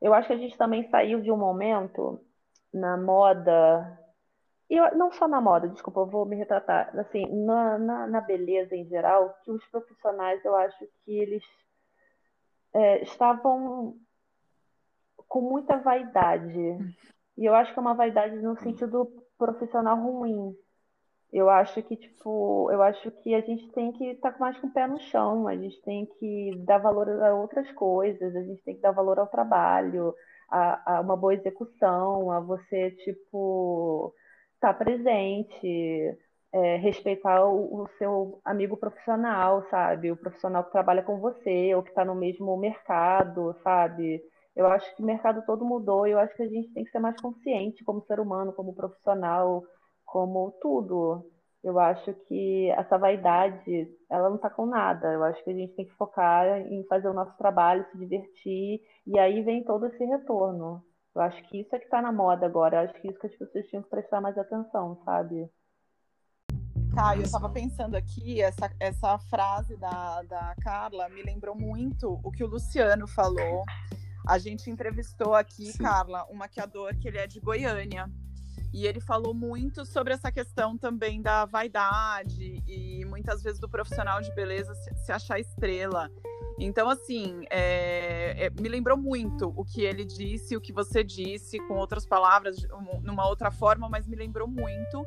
[0.01, 2.19] Eu acho que a gente também saiu de um momento
[2.73, 3.97] na moda,
[4.69, 8.75] e não só na moda, desculpa, eu vou me retratar, assim, na, na, na beleza
[8.75, 11.43] em geral, que os profissionais, eu acho que eles
[12.73, 13.95] é, estavam
[15.27, 16.77] com muita vaidade.
[17.37, 20.53] E eu acho que é uma vaidade no sentido profissional ruim.
[21.31, 24.67] Eu acho que, tipo, eu acho que a gente tem que estar tá mais com
[24.67, 28.63] o pé no chão, a gente tem que dar valor a outras coisas, a gente
[28.63, 30.13] tem que dar valor ao trabalho,
[30.49, 34.13] a, a uma boa execução, a você, tipo,
[34.57, 36.17] estar tá presente,
[36.51, 40.11] é, respeitar o, o, seu amigo profissional, sabe?
[40.11, 44.21] O profissional que trabalha com você, ou que está no mesmo mercado, sabe?
[44.55, 46.91] Eu acho que o mercado todo mudou e eu acho que a gente tem que
[46.91, 49.63] ser mais consciente como ser humano, como profissional,
[50.05, 51.29] como tudo.
[51.63, 55.11] Eu acho que essa vaidade, ela não está com nada.
[55.13, 58.81] Eu acho que a gente tem que focar em fazer o nosso trabalho, se divertir,
[59.05, 60.83] e aí vem todo esse retorno.
[61.17, 62.77] Eu acho que isso é que está na moda agora.
[62.77, 65.49] Eu acho que isso que as pessoas tinham que prestar mais atenção, sabe?
[66.93, 72.31] Caio, eu estava pensando aqui, essa, essa frase da, da Carla me lembrou muito o
[72.31, 73.63] que o Luciano falou
[74.27, 75.77] a gente entrevistou aqui, Sim.
[75.77, 78.11] Carla, um maquiador que ele é de Goiânia.
[78.73, 84.21] E ele falou muito sobre essa questão também da vaidade e muitas vezes do profissional
[84.21, 86.11] de beleza se, achar estrela.
[86.59, 91.59] Então, assim, é, é, me lembrou muito o que ele disse, o que você disse,
[91.59, 92.57] com outras palavras,
[93.03, 95.05] numa outra forma, mas me lembrou muito.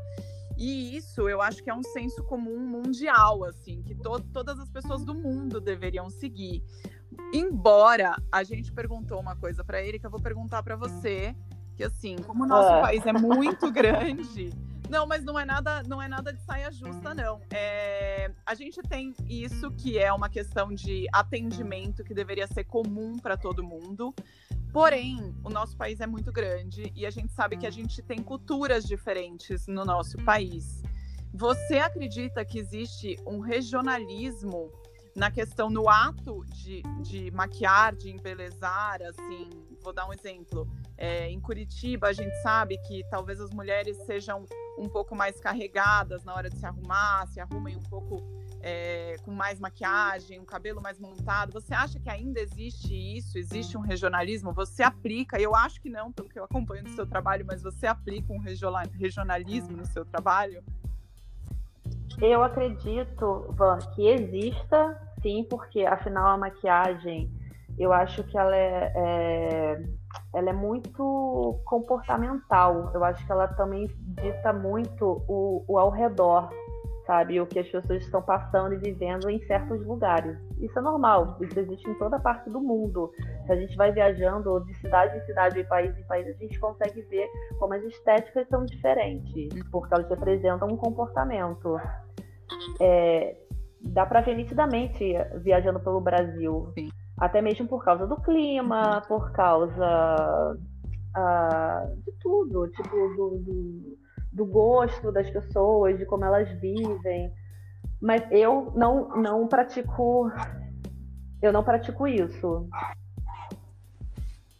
[0.56, 4.68] E isso eu acho que é um senso comum mundial, assim, que to todas as
[4.68, 6.62] pessoas do mundo deveriam seguir.
[7.32, 11.34] Embora a gente perguntou uma coisa para ele que eu vou perguntar para você,
[11.80, 12.80] que assim, como o nosso ah.
[12.82, 14.50] país é muito grande,
[14.90, 17.40] não, mas não é nada, não é nada de saia justa, não.
[17.50, 23.16] É, a gente tem isso que é uma questão de atendimento que deveria ser comum
[23.16, 24.14] para todo mundo.
[24.72, 28.18] Porém, o nosso país é muito grande e a gente sabe que a gente tem
[28.18, 30.82] culturas diferentes no nosso país.
[31.32, 34.70] Você acredita que existe um regionalismo
[35.16, 39.48] na questão, no ato de, de maquiar, de embelezar, assim,
[39.80, 40.68] vou dar um exemplo.
[40.96, 44.44] É, em Curitiba, a gente sabe que talvez as mulheres sejam
[44.78, 48.22] um pouco mais carregadas na hora de se arrumar, se arrumem um pouco
[48.62, 51.52] é, com mais maquiagem, um cabelo mais montado.
[51.52, 53.38] Você acha que ainda existe isso?
[53.38, 54.52] Existe um regionalismo?
[54.52, 55.40] Você aplica?
[55.40, 58.38] Eu acho que não, pelo que eu acompanho no seu trabalho, mas você aplica um
[58.38, 60.62] regionalismo no seu trabalho?
[62.20, 67.30] Eu acredito, Van, que exista, sim, porque afinal a maquiagem,
[67.82, 69.82] eu acho que ela é, é,
[70.34, 72.90] ela é muito comportamental.
[72.94, 73.86] Eu acho que ela também
[74.22, 76.50] dita muito o, o ao redor
[77.10, 77.40] sabe?
[77.40, 80.38] O que as pessoas estão passando e vivendo em certos lugares.
[80.60, 83.10] Isso é normal, isso existe em toda parte do mundo.
[83.46, 86.56] Se a gente vai viajando de cidade em cidade, de país em país, a gente
[86.60, 91.76] consegue ver como as estéticas são diferentes, porque elas representam um comportamento.
[92.80, 93.36] É,
[93.80, 96.70] dá para ver nitidamente viajando pelo Brasil.
[96.74, 96.90] Sim.
[97.20, 100.56] Até mesmo por causa do clima, por causa
[101.16, 104.00] uh, de tudo, tipo, do, do
[104.33, 107.33] do gosto das pessoas, de como elas vivem.
[108.00, 110.30] Mas eu não, não pratico
[111.42, 112.68] eu não pratico isso.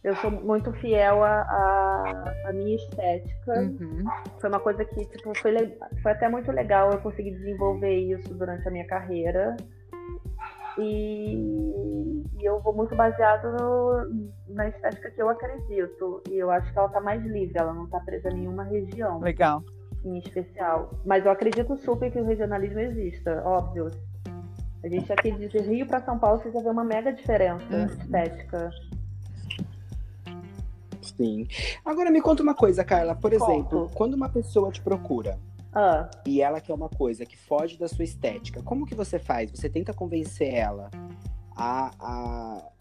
[0.03, 3.53] Eu sou muito fiel à, minha estética.
[3.53, 4.03] Uhum.
[4.39, 5.53] Foi uma coisa que tipo, foi,
[6.01, 9.55] foi até muito legal eu conseguir desenvolver isso durante a minha carreira.
[10.79, 11.35] E,
[12.37, 16.21] e eu vou muito baseado no, na estética que eu acredito.
[16.29, 19.19] E eu acho que ela tá mais livre, ela não tá presa em nenhuma região.
[19.19, 19.63] Legal.
[20.03, 20.91] Em especial.
[21.05, 23.91] Mas eu acredito super que o regionalismo exista, óbvio.
[24.83, 27.85] A gente aqui de Rio para São Paulo, você já vê uma mega diferença uhum.
[27.85, 28.71] estética.
[31.01, 31.47] Sim.
[31.85, 33.15] Agora me conta uma coisa, Carla.
[33.15, 33.93] Por exemplo, Conto.
[33.93, 35.37] quando uma pessoa te procura,
[35.73, 36.09] ah.
[36.25, 38.61] E ela quer uma coisa que foge da sua estética.
[38.61, 39.51] Como que você faz?
[39.51, 40.89] Você tenta convencer ela
[41.61, 42.71] a, a,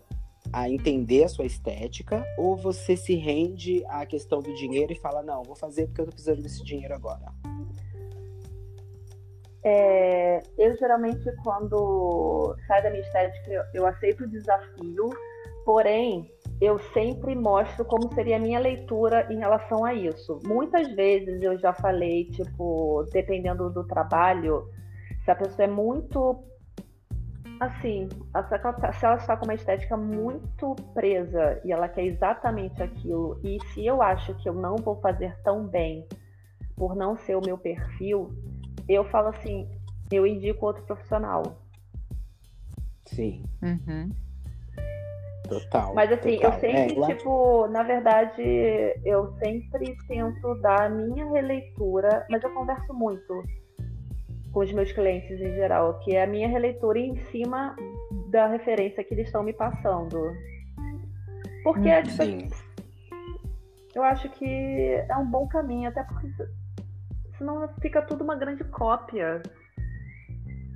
[0.53, 5.23] a entender a sua estética ou você se rende à questão do dinheiro e fala,
[5.23, 7.33] não, vou fazer porque eu tô precisando desse dinheiro agora?
[9.63, 15.11] É, eu geralmente, quando sai da minha estética, eu, eu aceito o desafio,
[15.65, 20.41] Porém, eu sempre mostro como seria a minha leitura em relação a isso.
[20.47, 24.69] Muitas vezes eu já falei, tipo, dependendo do trabalho,
[25.25, 26.43] se a pessoa é muito.
[27.61, 33.59] Assim, se ela está com uma estética muito presa e ela quer exatamente aquilo, e
[33.67, 36.09] se eu acho que eu não vou fazer tão bem
[36.75, 38.33] por não ser o meu perfil,
[38.89, 39.69] eu falo assim,
[40.11, 41.43] eu indico outro profissional.
[43.05, 43.45] Sim.
[43.63, 44.09] Uhum.
[45.47, 45.95] Total.
[45.95, 46.53] Mas assim, total.
[46.53, 48.43] eu sempre, é, tipo, na verdade,
[49.05, 53.45] eu sempre tento dar a minha releitura, mas eu converso muito
[54.53, 57.77] com os meus clientes em geral, que é a minha releitura em cima
[58.31, 60.33] da referência que eles estão me passando.
[61.63, 62.49] Porque é, tipo, Sim.
[63.95, 64.45] eu acho que
[65.09, 66.29] é um bom caminho, até porque
[67.37, 69.43] senão fica tudo uma grande cópia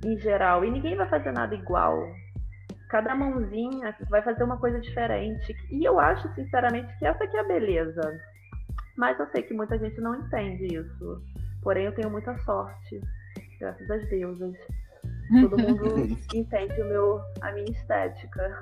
[0.05, 0.63] em geral.
[0.63, 2.07] E ninguém vai fazer nada igual
[2.95, 5.55] cada mãozinha vai fazer uma coisa diferente.
[5.69, 8.21] E eu acho, sinceramente, que essa aqui é a beleza.
[8.97, 11.21] Mas eu sei que muita gente não entende isso.
[11.61, 13.01] Porém, eu tenho muita sorte,
[13.65, 14.55] graças às deusas.
[15.41, 18.61] Todo mundo entende o meu, a minha estética.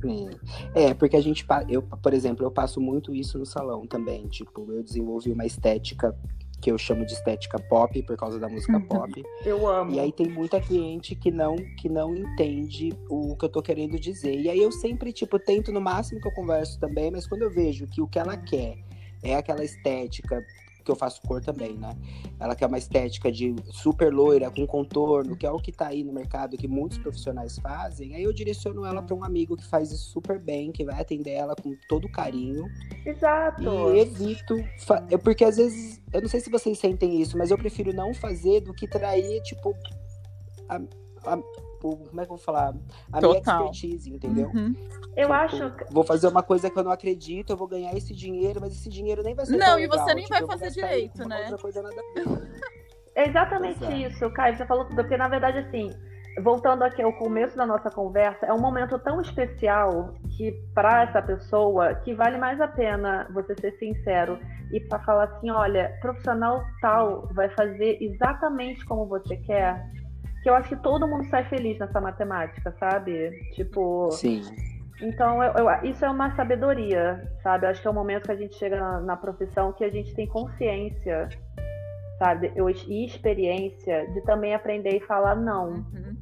[0.00, 0.30] Sim.
[0.74, 4.26] É, porque a gente, eu, por exemplo, eu passo muito isso no salão também.
[4.28, 6.16] Tipo, eu desenvolvi uma estética
[6.62, 9.22] que eu chamo de estética pop por causa da música pop.
[9.44, 9.92] Eu amo.
[9.92, 13.98] E aí tem muita cliente que não que não entende o que eu tô querendo
[13.98, 14.38] dizer.
[14.38, 17.50] E aí eu sempre tipo tento no máximo que eu converso também, mas quando eu
[17.50, 18.76] vejo que o que ela quer
[19.22, 20.44] é aquela estética
[20.84, 21.96] que eu faço cor também, né?
[22.38, 26.02] Ela quer uma estética de super loira, com contorno, que é o que tá aí
[26.04, 28.14] no mercado, que muitos profissionais fazem.
[28.14, 31.32] Aí eu direciono ela para um amigo que faz isso super bem, que vai atender
[31.32, 32.64] ela com todo carinho.
[33.04, 33.62] Exato.
[33.94, 34.54] E evito.
[35.10, 38.12] É porque às vezes, eu não sei se vocês sentem isso, mas eu prefiro não
[38.14, 39.74] fazer do que trair, tipo.
[40.68, 40.80] A,
[41.26, 41.38] a,
[41.80, 42.74] como é que eu vou falar?
[43.12, 43.58] A Total.
[43.58, 44.50] minha expertise, entendeu?
[44.54, 44.74] Uhum.
[45.16, 45.72] Eu Tipo, acho.
[45.90, 48.88] Vou fazer uma coisa que eu não acredito, eu vou ganhar esse dinheiro, mas esse
[48.88, 49.98] dinheiro nem vai ser Não, tão e legal.
[49.98, 51.40] você nem tipo, vai fazer direito, né?
[51.42, 52.48] Outra coisa nada a ver.
[53.14, 53.92] É exatamente Exato.
[53.92, 54.56] isso, Caio.
[54.56, 55.90] Você falou tudo, porque na verdade, assim,
[56.42, 61.20] voltando aqui ao começo da nossa conversa, é um momento tão especial que, para essa
[61.20, 64.38] pessoa, que vale mais a pena você ser sincero
[64.72, 69.84] e para falar assim: olha, profissional tal vai fazer exatamente como você quer.
[70.42, 73.30] Que eu acho que todo mundo sai feliz nessa matemática, sabe?
[73.54, 74.10] Tipo.
[74.12, 74.42] Sim.
[75.02, 77.64] Então, eu- eu- isso é uma sabedoria, sabe?
[77.66, 79.90] Eu acho que é o momento que a gente chega na, na profissão que a
[79.90, 81.28] gente tem consciência,
[82.18, 82.52] sabe?
[82.54, 85.68] Eu, e experiência de também aprender e falar não.
[85.70, 86.16] Uhum.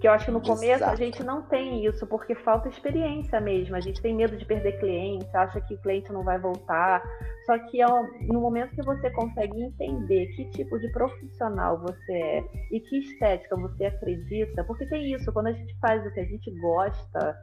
[0.00, 0.96] Que eu acho que no começo a Exato.
[0.96, 3.76] gente não tem isso, porque falta experiência mesmo.
[3.76, 7.02] A gente tem medo de perder cliente, acha que o cliente não vai voltar.
[7.44, 7.86] Só que é
[8.22, 13.56] no momento que você consegue entender que tipo de profissional você é e que estética
[13.56, 17.36] você acredita, porque tem isso, quando a gente faz o que a gente gosta,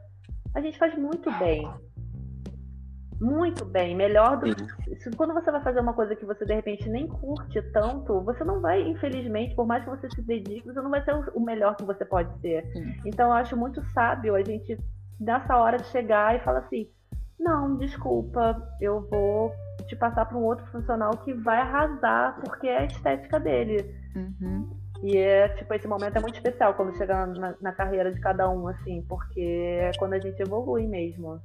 [0.54, 1.68] a gente faz muito bem.
[3.20, 4.46] Muito bem, melhor do
[5.00, 8.44] se- quando você vai fazer uma coisa que você de repente nem curte tanto, você
[8.44, 11.40] não vai, infelizmente, por mais que você se dedique, você não vai ser o- o
[11.40, 12.64] melhor que você pode ser.
[12.72, 12.94] Sim.
[13.04, 14.78] Então eu acho muito sábio a gente,
[15.18, 16.88] nessa hora de chegar e falar assim:
[17.38, 19.52] não, desculpa, eu vou
[19.88, 23.94] te passar para um outro funcional que vai arrasar, porque é a estética dele.
[24.14, 24.70] Uhum.
[25.02, 28.48] E é, tipo, esse momento é muito especial quando chega na, na carreira de cada
[28.50, 31.40] um, assim, porque é quando a gente evolui mesmo.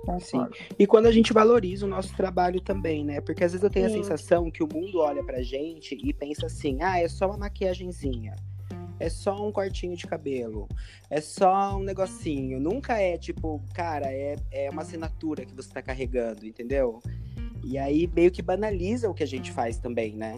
[0.00, 0.56] Concordo.
[0.78, 3.20] E quando a gente valoriza o nosso trabalho também, né?
[3.20, 3.94] Porque às vezes eu tenho Sim.
[3.94, 7.38] a sensação que o mundo olha pra gente e pensa assim: ah, é só uma
[7.38, 8.34] maquiagenzinha.
[8.98, 10.66] É só um cortinho de cabelo.
[11.10, 12.58] É só um negocinho.
[12.58, 17.02] Nunca é tipo, cara, é, é uma assinatura que você tá carregando, entendeu?
[17.62, 20.36] E aí meio que banaliza o que a gente faz também, né?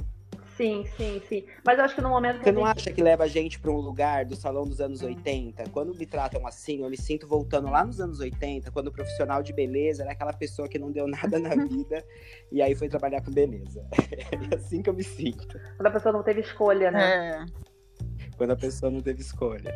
[0.58, 1.44] Sim, sim, sim.
[1.64, 2.78] Mas eu acho que no momento que Você a não gente...
[2.78, 5.70] acha que leva a gente pra um lugar do salão dos anos 80?
[5.70, 9.40] Quando me tratam assim, eu me sinto voltando lá nos anos 80, quando o profissional
[9.40, 12.04] de beleza era aquela pessoa que não deu nada na vida
[12.50, 13.86] e aí foi trabalhar com beleza.
[14.50, 15.58] É assim que eu me sinto.
[15.76, 17.44] quando a pessoa não teve escolha, né?
[17.44, 17.44] É.
[18.36, 19.72] Quando a pessoa não teve escolha.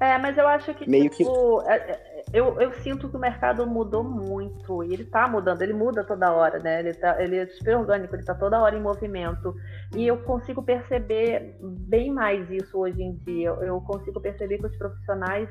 [0.00, 3.66] É, mas eu acho que, Meio tipo, é- é- eu, eu sinto que o mercado
[3.66, 4.82] mudou muito.
[4.82, 6.80] E ele tá mudando, ele muda toda hora, né?
[6.80, 9.54] Ele, tá, ele é super orgânico, ele tá toda hora em movimento.
[9.94, 13.48] E eu consigo perceber bem mais isso hoje em dia.
[13.48, 15.48] Eu, eu consigo perceber que os profissionais,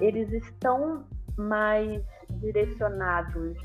[0.00, 1.04] eles estão
[1.36, 2.02] mais
[2.40, 3.56] direcionados.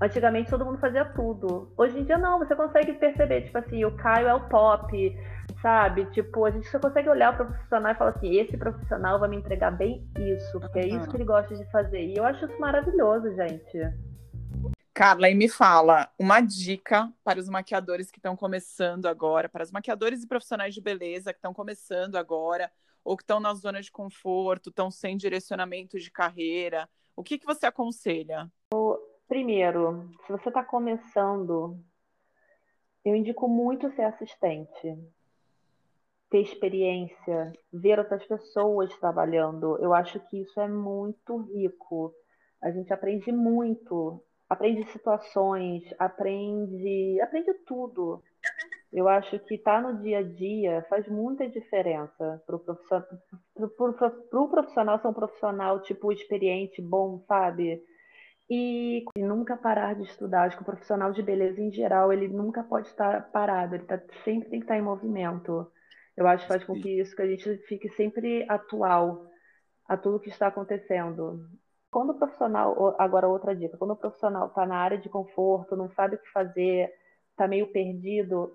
[0.00, 1.72] Antigamente todo mundo fazia tudo.
[1.76, 5.18] Hoje em dia não, você consegue perceber, tipo assim, o Caio é o pop,
[5.62, 6.06] sabe?
[6.12, 9.36] Tipo, a gente só consegue olhar o profissional e falar assim, esse profissional vai me
[9.36, 11.10] entregar bem isso, porque é isso Uhum.
[11.10, 12.04] que ele gosta de fazer.
[12.04, 13.78] E eu acho isso maravilhoso, gente.
[14.94, 19.70] Carla, e me fala uma dica para os maquiadores que estão começando agora, para os
[19.70, 22.70] maquiadores e profissionais de beleza que estão começando agora,
[23.04, 26.88] ou que estão na zona de conforto, estão sem direcionamento de carreira.
[27.14, 28.50] O que, que você aconselha?
[29.28, 31.78] Primeiro, se você está começando,
[33.04, 34.98] eu indico muito ser assistente,
[36.30, 39.78] ter experiência, ver outras pessoas trabalhando.
[39.78, 42.12] Eu acho que isso é muito rico.
[42.62, 48.22] A gente aprende muito aprende situações, aprende, aprende tudo.
[48.90, 53.06] Eu acho que estar tá no dia a dia faz muita diferença para o profissional,
[53.54, 57.82] pro, pro, pro profissional ser um profissional tipo experiente, bom, sabe?
[58.50, 60.44] E nunca parar de estudar.
[60.44, 64.00] Acho que o profissional de beleza em geral ele nunca pode estar parado, ele tá,
[64.24, 65.70] sempre tem que estar em movimento.
[66.18, 69.30] Eu acho que faz com que isso que a gente fique sempre atual
[69.86, 71.48] a tudo que está acontecendo.
[71.92, 75.88] Quando o profissional, agora outra dica, quando o profissional está na área de conforto, não
[75.90, 76.92] sabe o que fazer,
[77.30, 78.52] está meio perdido,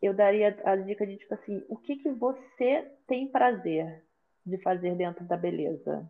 [0.00, 4.04] eu daria a dica de tipo assim, o que que você tem prazer
[4.46, 6.08] de fazer dentro da beleza?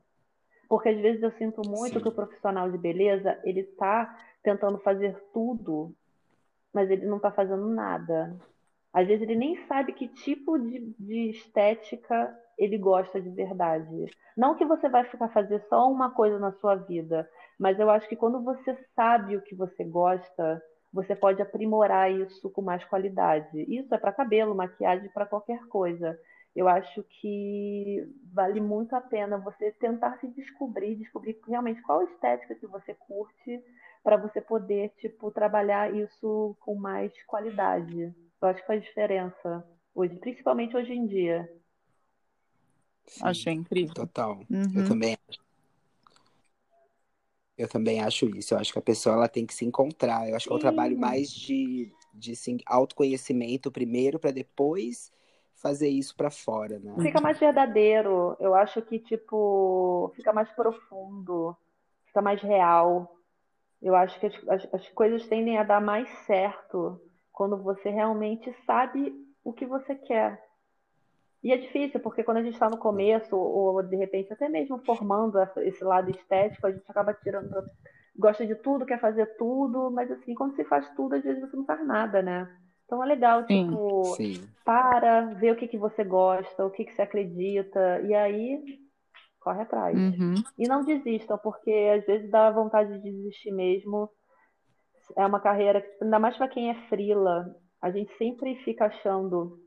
[0.69, 2.03] Porque às vezes eu sinto muito Sim.
[2.03, 5.95] que o profissional de beleza, ele está tentando fazer tudo,
[6.71, 8.37] mas ele não está fazendo nada.
[8.93, 14.07] Às vezes ele nem sabe que tipo de, de estética ele gosta de verdade.
[14.37, 17.29] Não que você vai ficar fazer só uma coisa na sua vida,
[17.59, 20.63] mas eu acho que quando você sabe o que você gosta,
[20.93, 23.65] você pode aprimorar isso com mais qualidade.
[23.69, 26.19] Isso é para cabelo, maquiagem, para qualquer coisa.
[26.55, 32.55] Eu acho que vale muito a pena você tentar se descobrir, descobrir realmente qual estética
[32.55, 33.59] que você curte,
[34.05, 38.15] para você poder tipo trabalhar isso com mais qualidade.
[38.43, 39.65] Eu acho que faz diferença
[39.95, 41.49] hoje, principalmente hoje em dia.
[43.07, 43.95] Sim, Achei incrível.
[43.95, 44.41] Total.
[44.51, 44.73] Uhum.
[44.75, 45.17] Eu também
[47.57, 48.55] eu também acho isso.
[48.55, 50.29] Eu acho que a pessoa ela tem que se encontrar.
[50.29, 55.13] Eu acho que é o trabalho mais de, de assim, autoconhecimento primeiro, para depois
[55.55, 56.95] fazer isso para fora, né?
[57.01, 58.37] Fica mais verdadeiro.
[58.41, 61.57] Eu acho que, tipo, fica mais profundo,
[62.07, 63.17] fica mais real.
[63.81, 67.01] Eu acho que as, as, as coisas tendem a dar mais certo
[67.33, 69.13] quando você realmente sabe
[69.45, 70.43] o que você quer.
[71.43, 74.79] E é difícil, porque quando a gente está no começo, ou de repente até mesmo
[74.85, 77.51] formando esse lado estético, a gente acaba tirando.
[78.17, 81.57] Gosta de tudo, quer fazer tudo, mas assim, quando se faz tudo, às vezes você
[81.57, 82.49] não faz nada, né?
[82.85, 84.47] Então é legal, sim, tipo, sim.
[84.65, 88.63] para, ver o que, que você gosta, o que, que você acredita, e aí
[89.41, 89.97] corre atrás.
[89.97, 90.35] Uhum.
[90.59, 94.11] E não desistam, porque às vezes dá vontade de desistir mesmo.
[95.17, 99.59] É uma carreira, ainda mais para quem é frila, a gente sempre fica achando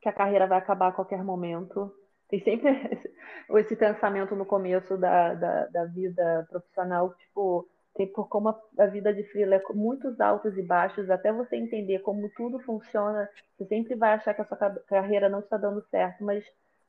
[0.00, 1.92] que a carreira vai acabar a qualquer momento.
[2.28, 2.70] Tem sempre
[3.58, 9.12] esse pensamento no começo da, da, da vida profissional, tipo, tem por como a, vida
[9.12, 13.94] de freela é muitos altos e baixos, até você entender como tudo funciona, você sempre
[13.94, 16.44] vai achar que a sua carreira não está dando certo, mas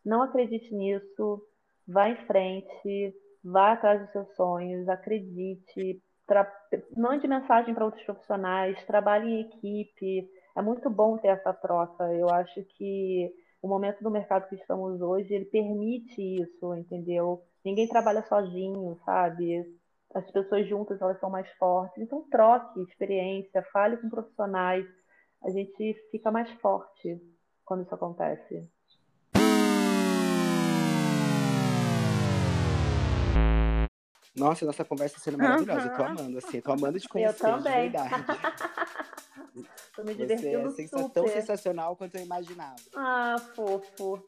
[0.05, 1.41] não acredite nisso,
[1.87, 6.01] vá em frente, vá atrás dos seus sonhos, acredite,
[6.95, 12.03] mande mensagem para outros profissionais, trabalhe em equipe, é muito bom ter essa troca.
[12.13, 17.43] Eu acho que o momento do mercado que estamos hoje, ele permite isso, entendeu?
[17.63, 19.63] Ninguém trabalha sozinho, sabe?
[20.13, 22.01] As pessoas juntas, elas são mais fortes.
[22.01, 24.85] Então, troque experiência, fale com profissionais.
[25.43, 27.19] A gente fica mais forte
[27.63, 28.69] quando isso acontece.
[34.35, 35.87] Nossa, nossa conversa está sendo maravilhosa.
[35.87, 36.61] Eu tô amando, assim.
[36.61, 37.89] tô amando de conhecer, eu também.
[37.89, 38.11] de verdade.
[39.93, 42.79] Tô me divertindo Você é tão sensacional quanto eu imaginava.
[42.95, 44.23] Ah, fofo.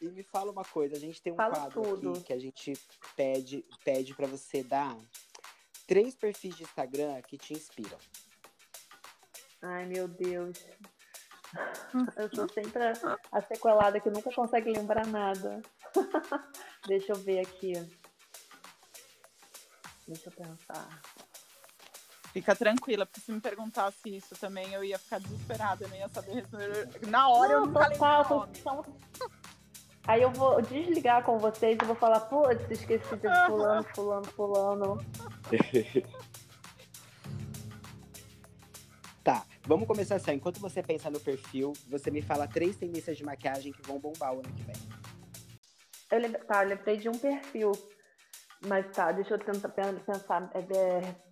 [0.00, 2.10] e me fala uma coisa, a gente tem um Fala quadro tudo.
[2.12, 2.72] aqui que a gente
[3.14, 4.96] pede, pede para você dar
[5.86, 7.98] três perfis de Instagram que te inspiram.
[9.60, 10.64] Ai, meu Deus.
[12.16, 12.92] Eu sou sempre a,
[13.32, 15.60] a sequelada que nunca consegue lembrar nada.
[16.86, 17.72] Deixa eu ver aqui.
[20.08, 21.02] Deixa eu pensar.
[22.32, 26.08] Fica tranquila, porque se me perguntasse isso também, eu ia ficar desesperada, eu não ia
[26.08, 26.88] saber responder.
[27.06, 28.84] Na hora não, eu não total, são...
[30.06, 35.06] Aí eu vou desligar com vocês e vou falar, putz, esqueci de fulano, fulano, fulano.
[39.22, 40.32] tá, vamos começar assim.
[40.32, 44.32] Enquanto você pensa no perfil, você me fala três tendências de maquiagem que vão bombar
[44.32, 44.76] o ano que vem.
[46.10, 47.72] Eu lembrei, tá, eu lembrei de um perfil.
[48.66, 50.50] Mas tá, deixa eu tentar pensar.
[50.54, 51.28] É, é,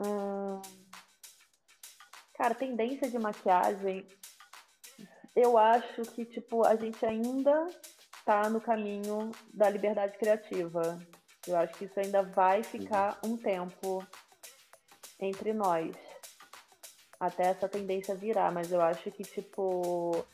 [0.00, 0.62] Hum,
[2.34, 4.06] cara, tendência de maquiagem,
[5.34, 7.66] eu acho que, tipo, a gente ainda
[8.24, 10.98] tá no caminho da liberdade criativa.
[11.48, 14.06] Eu acho que isso ainda vai ficar um tempo
[15.18, 15.96] entre nós.
[17.18, 20.24] Até essa tendência virar, mas eu acho que, tipo,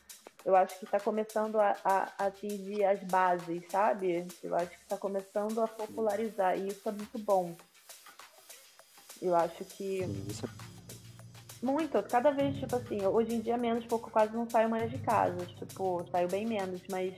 [0.45, 4.27] eu acho que está começando a, a, atingir as bases, sabe?
[4.43, 7.57] Eu acho que está começando a popularizar, e isso é muito bom.
[9.23, 10.03] Eu acho que.
[11.63, 14.99] Muito, cada vez, tipo assim, hoje em dia menos, pouco quase não saio mais de
[14.99, 15.47] casa.
[15.47, 17.15] Tipo, saio bem menos, mas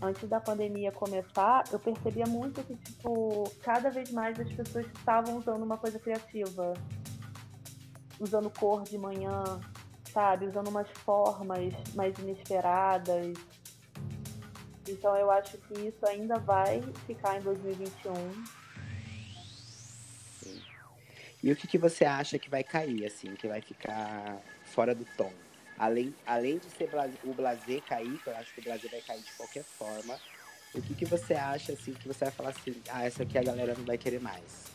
[0.00, 5.36] antes da pandemia começar, eu percebia muito que, tipo, cada vez mais as pessoas estavam
[5.36, 6.72] usando uma coisa criativa.
[8.18, 9.44] Usando cor de manhã,
[10.12, 10.46] sabe?
[10.46, 13.36] Usando umas formas mais inesperadas.
[14.88, 18.12] Então eu acho que isso ainda vai ficar em 2021.
[21.42, 25.06] E o que, que você acha que vai cair, assim, que vai ficar fora do
[25.16, 25.32] tom?
[25.78, 26.90] Além, além de ser
[27.24, 30.18] o blazer cair, que eu acho que o blazer vai cair de qualquer forma,
[30.74, 33.42] o que, que você acha, assim, que você vai falar assim, ah, essa aqui a
[33.42, 34.66] galera não vai querer mais?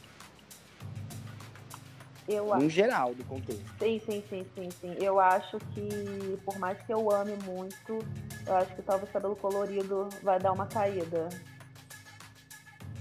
[2.28, 3.64] Eu em geral do contexto.
[3.78, 4.96] Sim, sim, sim, sim, sim.
[5.00, 8.00] Eu acho que, por mais que eu ame muito,
[8.48, 11.30] eu acho que talvez o cabelo colorido vai dar uma caída.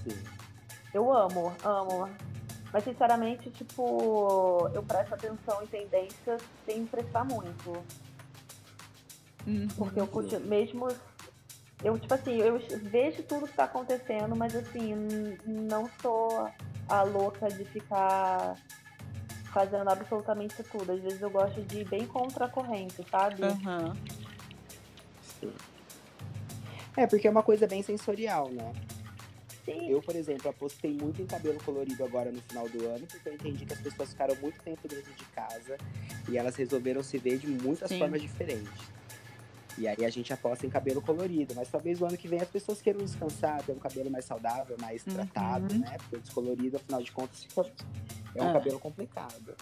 [0.02, 0.22] Sim.
[0.92, 2.08] Eu amo, amo.
[2.70, 7.70] Mas sinceramente, tipo, eu presto atenção em tendências sem prestar muito.
[9.46, 9.68] Uhum.
[9.76, 10.88] Porque eu curto, mesmo.
[11.82, 14.94] Eu, tipo assim, eu vejo tudo que tá acontecendo, mas assim,
[15.46, 16.50] não sou
[16.88, 18.56] a louca de ficar
[19.55, 20.90] fazendo absolutamente tudo.
[20.90, 23.44] Às vezes eu gosto de ir bem contra a corrente, sabe?
[23.44, 23.94] Uhum.
[26.96, 28.72] É, porque é uma coisa bem sensorial, né?
[29.64, 29.88] Sim.
[29.88, 33.32] Eu, por exemplo, apostei muito em cabelo colorido agora no final do ano, porque eu
[33.32, 35.78] entendi que as pessoas ficaram muito tempo dentro de casa
[36.28, 37.98] e elas resolveram se ver de muitas Sim.
[37.98, 38.92] formas diferentes.
[39.76, 42.48] E aí a gente aposta em cabelo colorido, mas talvez o ano que vem as
[42.48, 45.14] pessoas queiram descansar, ter um cabelo mais saudável, mais Uhum.
[45.14, 45.96] tratado, né?
[45.98, 47.70] Porque o descolorido, afinal de contas, fica-
[48.36, 48.52] é um É.
[48.52, 49.54] cabelo complicado.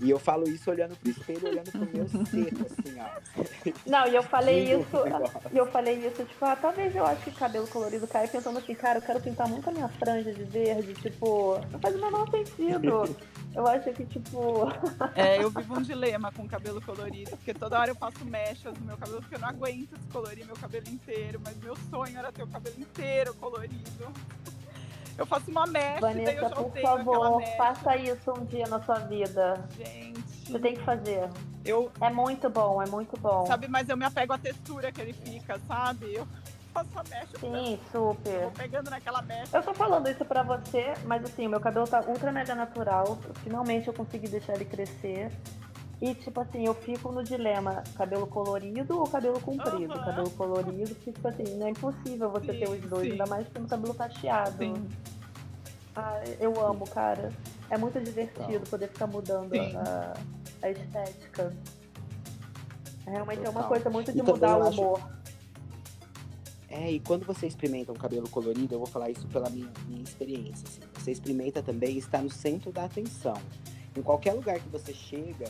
[0.00, 3.80] E eu falo isso olhando pro espelho, olhando pro meu seco, assim, ó.
[3.86, 4.96] Não, e eu falei Lindo isso.
[5.52, 8.74] E eu falei isso, tipo, ah, talvez eu acho que cabelo colorido cai pensando assim,
[8.74, 12.30] cara, eu quero pintar muito a minha franja de verde, tipo, não faz o menor
[12.30, 13.16] sentido.
[13.54, 14.68] Eu acho que, tipo,
[15.14, 18.86] É, eu vivo um dilema com cabelo colorido, porque toda hora eu faço mechas no
[18.86, 22.42] meu cabelo, porque eu não aguento descolorir meu cabelo inteiro, mas meu sonho era ter
[22.42, 24.12] o cabelo inteiro colorido.
[25.20, 29.62] Eu faço uma eu Vanessa, por favor, faça isso um dia na sua vida.
[29.76, 31.28] Gente, Você tem que fazer.
[31.62, 33.44] eu, É muito bom, é muito bom.
[33.44, 36.14] sabe, mas eu me apego à textura que ele fica, sabe?
[36.14, 36.26] Eu
[36.72, 38.40] faço a mecha, Sim, eu super.
[38.44, 39.54] vou pegando naquela mecha.
[39.58, 43.18] Eu tô falando isso pra você, mas assim, o meu cabelo tá ultra mega natural.
[43.44, 45.30] Finalmente eu consegui deixar ele crescer.
[46.00, 49.92] E tipo assim, eu fico no dilema, cabelo colorido ou cabelo comprido?
[49.92, 50.04] Aham.
[50.04, 53.12] Cabelo colorido, porque tipo assim, não é impossível você ter Sim, os dois, sim.
[53.12, 54.56] ainda mais tendo cabelo cacheado.
[54.56, 54.88] Sim.
[55.94, 57.30] Ah, eu amo, cara.
[57.68, 60.14] É muito divertido poder ficar mudando a,
[60.62, 61.54] a estética.
[63.06, 63.68] Realmente é uma Total.
[63.68, 65.00] coisa muito de E mudar o acho- humor.
[66.68, 70.02] É, e quando você experimenta um cabelo colorido, eu vou falar isso pela minha, minha
[70.02, 70.66] experiência.
[70.66, 73.34] assim, você experimenta também estar no centro da atenção.
[73.96, 75.46] Em qualquer lugar que você chega,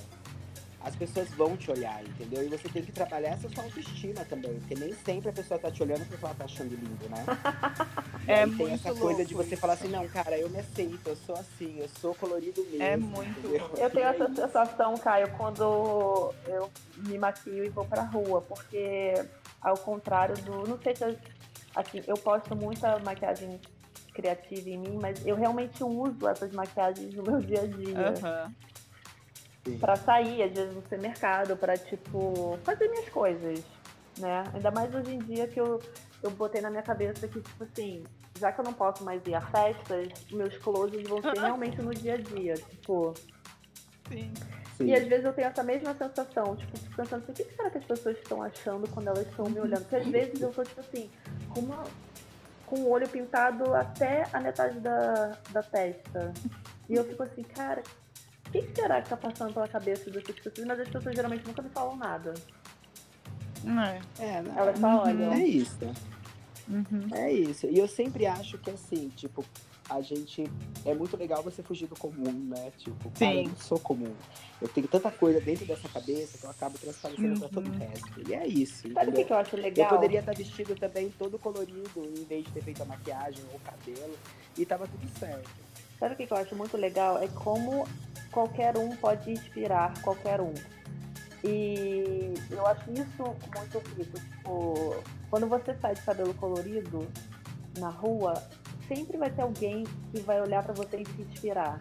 [0.81, 2.43] as pessoas vão te olhar, entendeu?
[2.43, 5.71] E você tem que trabalhar essa sua autoestima também, porque nem sempre a pessoa tá
[5.71, 7.25] te olhando porque ela tá achando lindo, né?
[8.27, 10.59] E É aí tem muito essa coisa de você falar assim, não, cara, eu me
[10.59, 12.83] aceito, eu sou assim, eu sou colorido mesmo.
[12.83, 13.61] É muito entendeu?
[13.61, 13.77] louco.
[13.79, 14.35] Eu tenho essa isso.
[14.37, 16.71] sensação, Caio, quando eu
[17.09, 19.15] me maquio e vou pra rua, porque
[19.61, 20.67] ao contrário do.
[20.69, 21.17] Não sei se eu,
[21.75, 23.59] assim, eu posto muita maquiagem
[24.15, 28.15] criativa em mim, mas eu realmente uso essas maquiagens no meu dia a dia.
[28.23, 28.53] Aham.
[29.79, 33.63] Pra sair, às vezes, no supermercado, pra, tipo, fazer minhas coisas,
[34.19, 34.45] né?
[34.55, 35.81] Ainda mais hoje em dia que eu,
[36.23, 38.05] eu botei na minha cabeça que, tipo assim,
[38.39, 41.95] já que eu não posso mais ir a festas, meus closes vão ser realmente no
[41.95, 42.55] dia a dia.
[42.55, 43.15] Tipo,
[44.09, 44.33] Sim.
[44.77, 44.87] Sim.
[44.87, 47.71] e às vezes eu tenho essa mesma sensação, tipo, fico pensando assim, o que será
[47.71, 49.83] que as pessoas estão achando quando elas estão me olhando?
[49.83, 51.11] Porque às vezes eu tô, tipo assim,
[51.51, 51.85] com, uma,
[52.65, 56.33] com o olho pintado até a metade da, da testa.
[56.89, 57.83] E eu fico assim, cara,
[58.59, 60.67] o que será que tá passando pela cabeça dessas pessoas?
[60.67, 62.35] Mas as pessoas geralmente nunca me falam nada.
[64.19, 64.23] É.
[64.23, 64.55] É, né?
[64.57, 65.33] Elas só olham.
[65.33, 65.79] É isso.
[66.69, 67.09] Uhum.
[67.13, 67.67] É isso.
[67.67, 69.45] E eu sempre acho que assim, tipo,
[69.89, 70.45] a gente.
[70.87, 72.73] É muito legal você fugir do comum, né?
[72.79, 74.15] Tipo, cara, eu não sou comum.
[74.63, 77.79] Eu tenho tanta coisa dentro dessa cabeça que eu acabo transparecendo pra todo o Uhum.
[77.79, 78.29] resto.
[78.29, 78.91] E é isso.
[78.93, 79.37] Sabe o que, entendeu?
[79.37, 79.89] eu acho Eu legal?
[79.91, 83.61] poderia estar vestido também todo colorido, em vez de ter feito a maquiagem ou o
[83.61, 84.17] cabelo,
[84.57, 85.51] e tava tudo certo.
[86.01, 87.19] Sabe o que eu acho muito legal?
[87.23, 87.87] É como
[88.33, 90.55] qualquer um pode inspirar qualquer um.
[91.45, 93.23] E eu acho isso
[93.55, 94.19] muito rico.
[94.19, 94.97] Tipo,
[95.29, 97.07] quando você sai de cabelo colorido
[97.79, 98.33] na rua,
[98.89, 101.79] sempre vai ter alguém que vai olhar para você e se inspirar.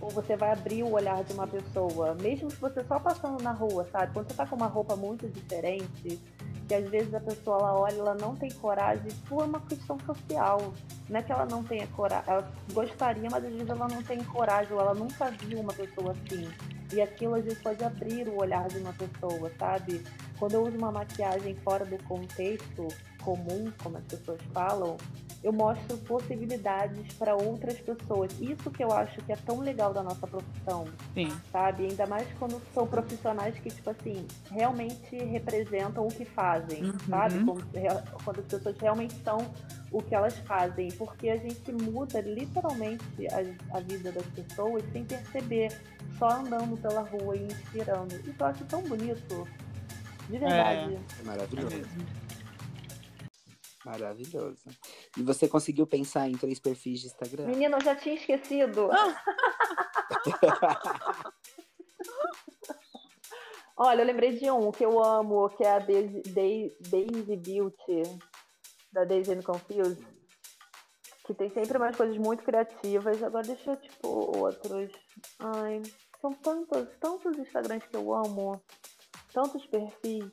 [0.00, 3.52] Ou você vai abrir o olhar de uma pessoa, mesmo se você só passando na
[3.52, 4.12] rua, sabe?
[4.12, 6.20] Quando você tá com uma roupa muito diferente,
[6.66, 10.72] que às vezes a pessoa ela olha, ela não tem coragem, por uma questão social.
[11.08, 14.22] Não é que ela não tenha coragem, ela gostaria, mas às vezes ela não tem
[14.24, 16.48] coragem, ou ela nunca viu uma pessoa assim.
[16.92, 20.02] E aquilo às vezes pode abrir o olhar de uma pessoa, sabe?
[20.44, 22.86] Quando eu uso uma maquiagem fora do contexto
[23.22, 24.98] comum, como as pessoas falam,
[25.42, 28.30] eu mostro possibilidades para outras pessoas.
[28.38, 30.84] Isso que eu acho que é tão legal da nossa profissão.
[31.14, 31.32] Sim.
[31.50, 31.86] Sabe?
[31.86, 36.98] Ainda mais quando são profissionais que, tipo assim, realmente representam o que fazem, uhum.
[37.08, 37.42] sabe?
[37.42, 39.38] Quando, quando, as pessoas realmente são
[39.90, 40.88] o que elas fazem.
[40.90, 45.74] Porque a gente muda literalmente a, a vida das pessoas sem perceber,
[46.18, 48.14] só andando pela rua e inspirando.
[48.16, 49.48] Isso eu acho tão bonito.
[50.28, 50.94] De verdade.
[50.94, 51.76] É, é maravilhoso.
[51.76, 52.24] É
[53.84, 54.64] Maravilhoso.
[55.16, 57.46] E você conseguiu pensar em três perfis de Instagram?
[57.46, 58.88] Menina, eu já tinha esquecido.
[63.76, 66.22] Olha, eu lembrei de um que eu amo, que é a Daisy,
[66.80, 68.04] Daisy Beauty,
[68.92, 70.06] da Daisy and Confused.
[71.26, 73.20] Que tem sempre umas coisas muito criativas.
[73.22, 74.90] Agora deixa eu, tipo, outros.
[75.40, 75.82] Ai,
[76.20, 78.62] são tantos, tantos Instagrams que eu amo.
[79.34, 80.24] Tantos perfis.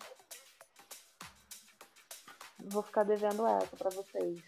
[2.65, 4.39] Vou ficar devendo essa para vocês.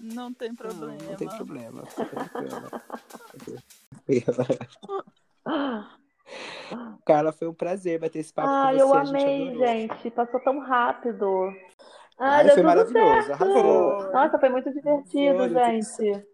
[0.00, 0.86] Não tem problema.
[0.86, 1.82] Não, não tem problema.
[7.04, 8.82] Carla, foi um prazer bater esse papo Ai, com você.
[8.82, 10.10] eu amei, gente, gente.
[10.12, 11.52] Passou tão rápido.
[12.18, 13.32] Ai, Ai foi maravilhoso.
[13.32, 14.10] Arrasou.
[14.12, 16.26] Nossa, foi muito divertido, gente.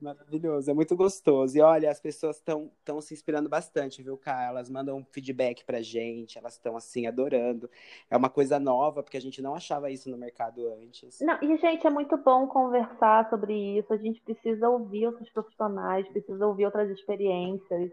[0.00, 1.56] Maravilhoso, é muito gostoso.
[1.56, 4.44] E olha, as pessoas estão tão se inspirando bastante, viu, Cá?
[4.44, 7.68] Elas mandam feedback pra gente, elas estão assim, adorando.
[8.10, 11.20] É uma coisa nova, porque a gente não achava isso no mercado antes.
[11.20, 13.92] Não, e, gente, é muito bom conversar sobre isso.
[13.92, 17.92] A gente precisa ouvir outros profissionais, precisa ouvir outras experiências.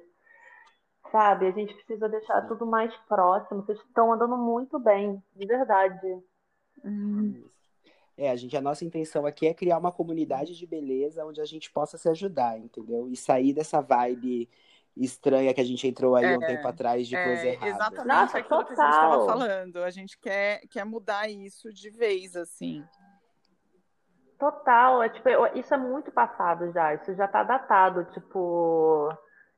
[1.12, 1.48] Sabe?
[1.48, 3.64] A gente precisa deixar tudo mais próximo.
[3.64, 6.22] Vocês estão andando muito bem, de verdade.
[6.84, 7.44] Hum.
[7.44, 7.57] É,
[8.18, 11.70] a gente, a nossa intenção aqui é criar uma comunidade de beleza onde a gente
[11.72, 13.08] possa se ajudar, entendeu?
[13.08, 14.50] E sair dessa vibe
[14.96, 17.68] estranha que a gente entrou aí é, um tempo atrás de é, coisa errada.
[17.68, 18.66] Exatamente Nossa, aquilo total.
[18.66, 19.78] que a gente estava falando.
[19.84, 22.84] A gente quer, quer mudar isso de vez, assim.
[24.40, 29.12] Total, é, tipo, isso é muito passado já, isso já tá datado, tipo,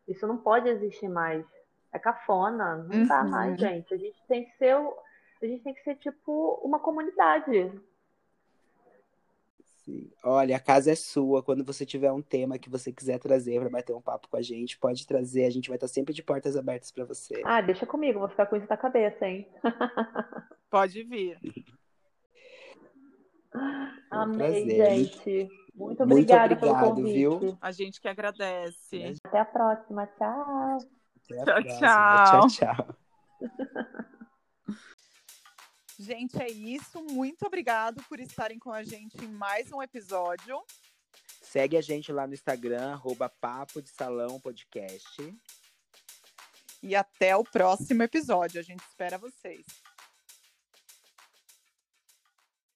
[0.08, 1.46] isso não pode existir mais.
[1.92, 3.08] É cafona, não uhum.
[3.08, 3.94] dá mais, gente.
[3.94, 7.74] A gente tem que ser, a gente tem que ser tipo uma comunidade.
[9.90, 10.12] Sim.
[10.24, 11.42] Olha, a casa é sua.
[11.42, 14.42] Quando você tiver um tema que você quiser trazer para bater um papo com a
[14.42, 15.46] gente, pode trazer.
[15.46, 17.42] A gente vai estar sempre de portas abertas para você.
[17.44, 19.48] Ah, deixa comigo, vou ficar com isso na cabeça, hein?
[20.70, 21.40] Pode vir.
[24.12, 25.50] Amei, gente.
[25.74, 27.14] Muito obrigada Muito obrigado, pelo convite.
[27.14, 27.58] Viu?
[27.60, 29.16] A gente que agradece.
[29.24, 30.06] Até a próxima.
[30.06, 30.78] Tchau.
[31.26, 32.48] Até a tchau, próxima.
[32.48, 32.48] tchau.
[32.48, 34.10] Tchau, tchau.
[36.00, 37.04] Gente, é isso.
[37.12, 40.64] Muito obrigado por estarem com a gente em mais um episódio.
[41.42, 45.38] Segue a gente lá no Instagram, arroba Papo de Salão Podcast.
[46.82, 48.62] E até o próximo episódio.
[48.62, 49.66] A gente espera vocês.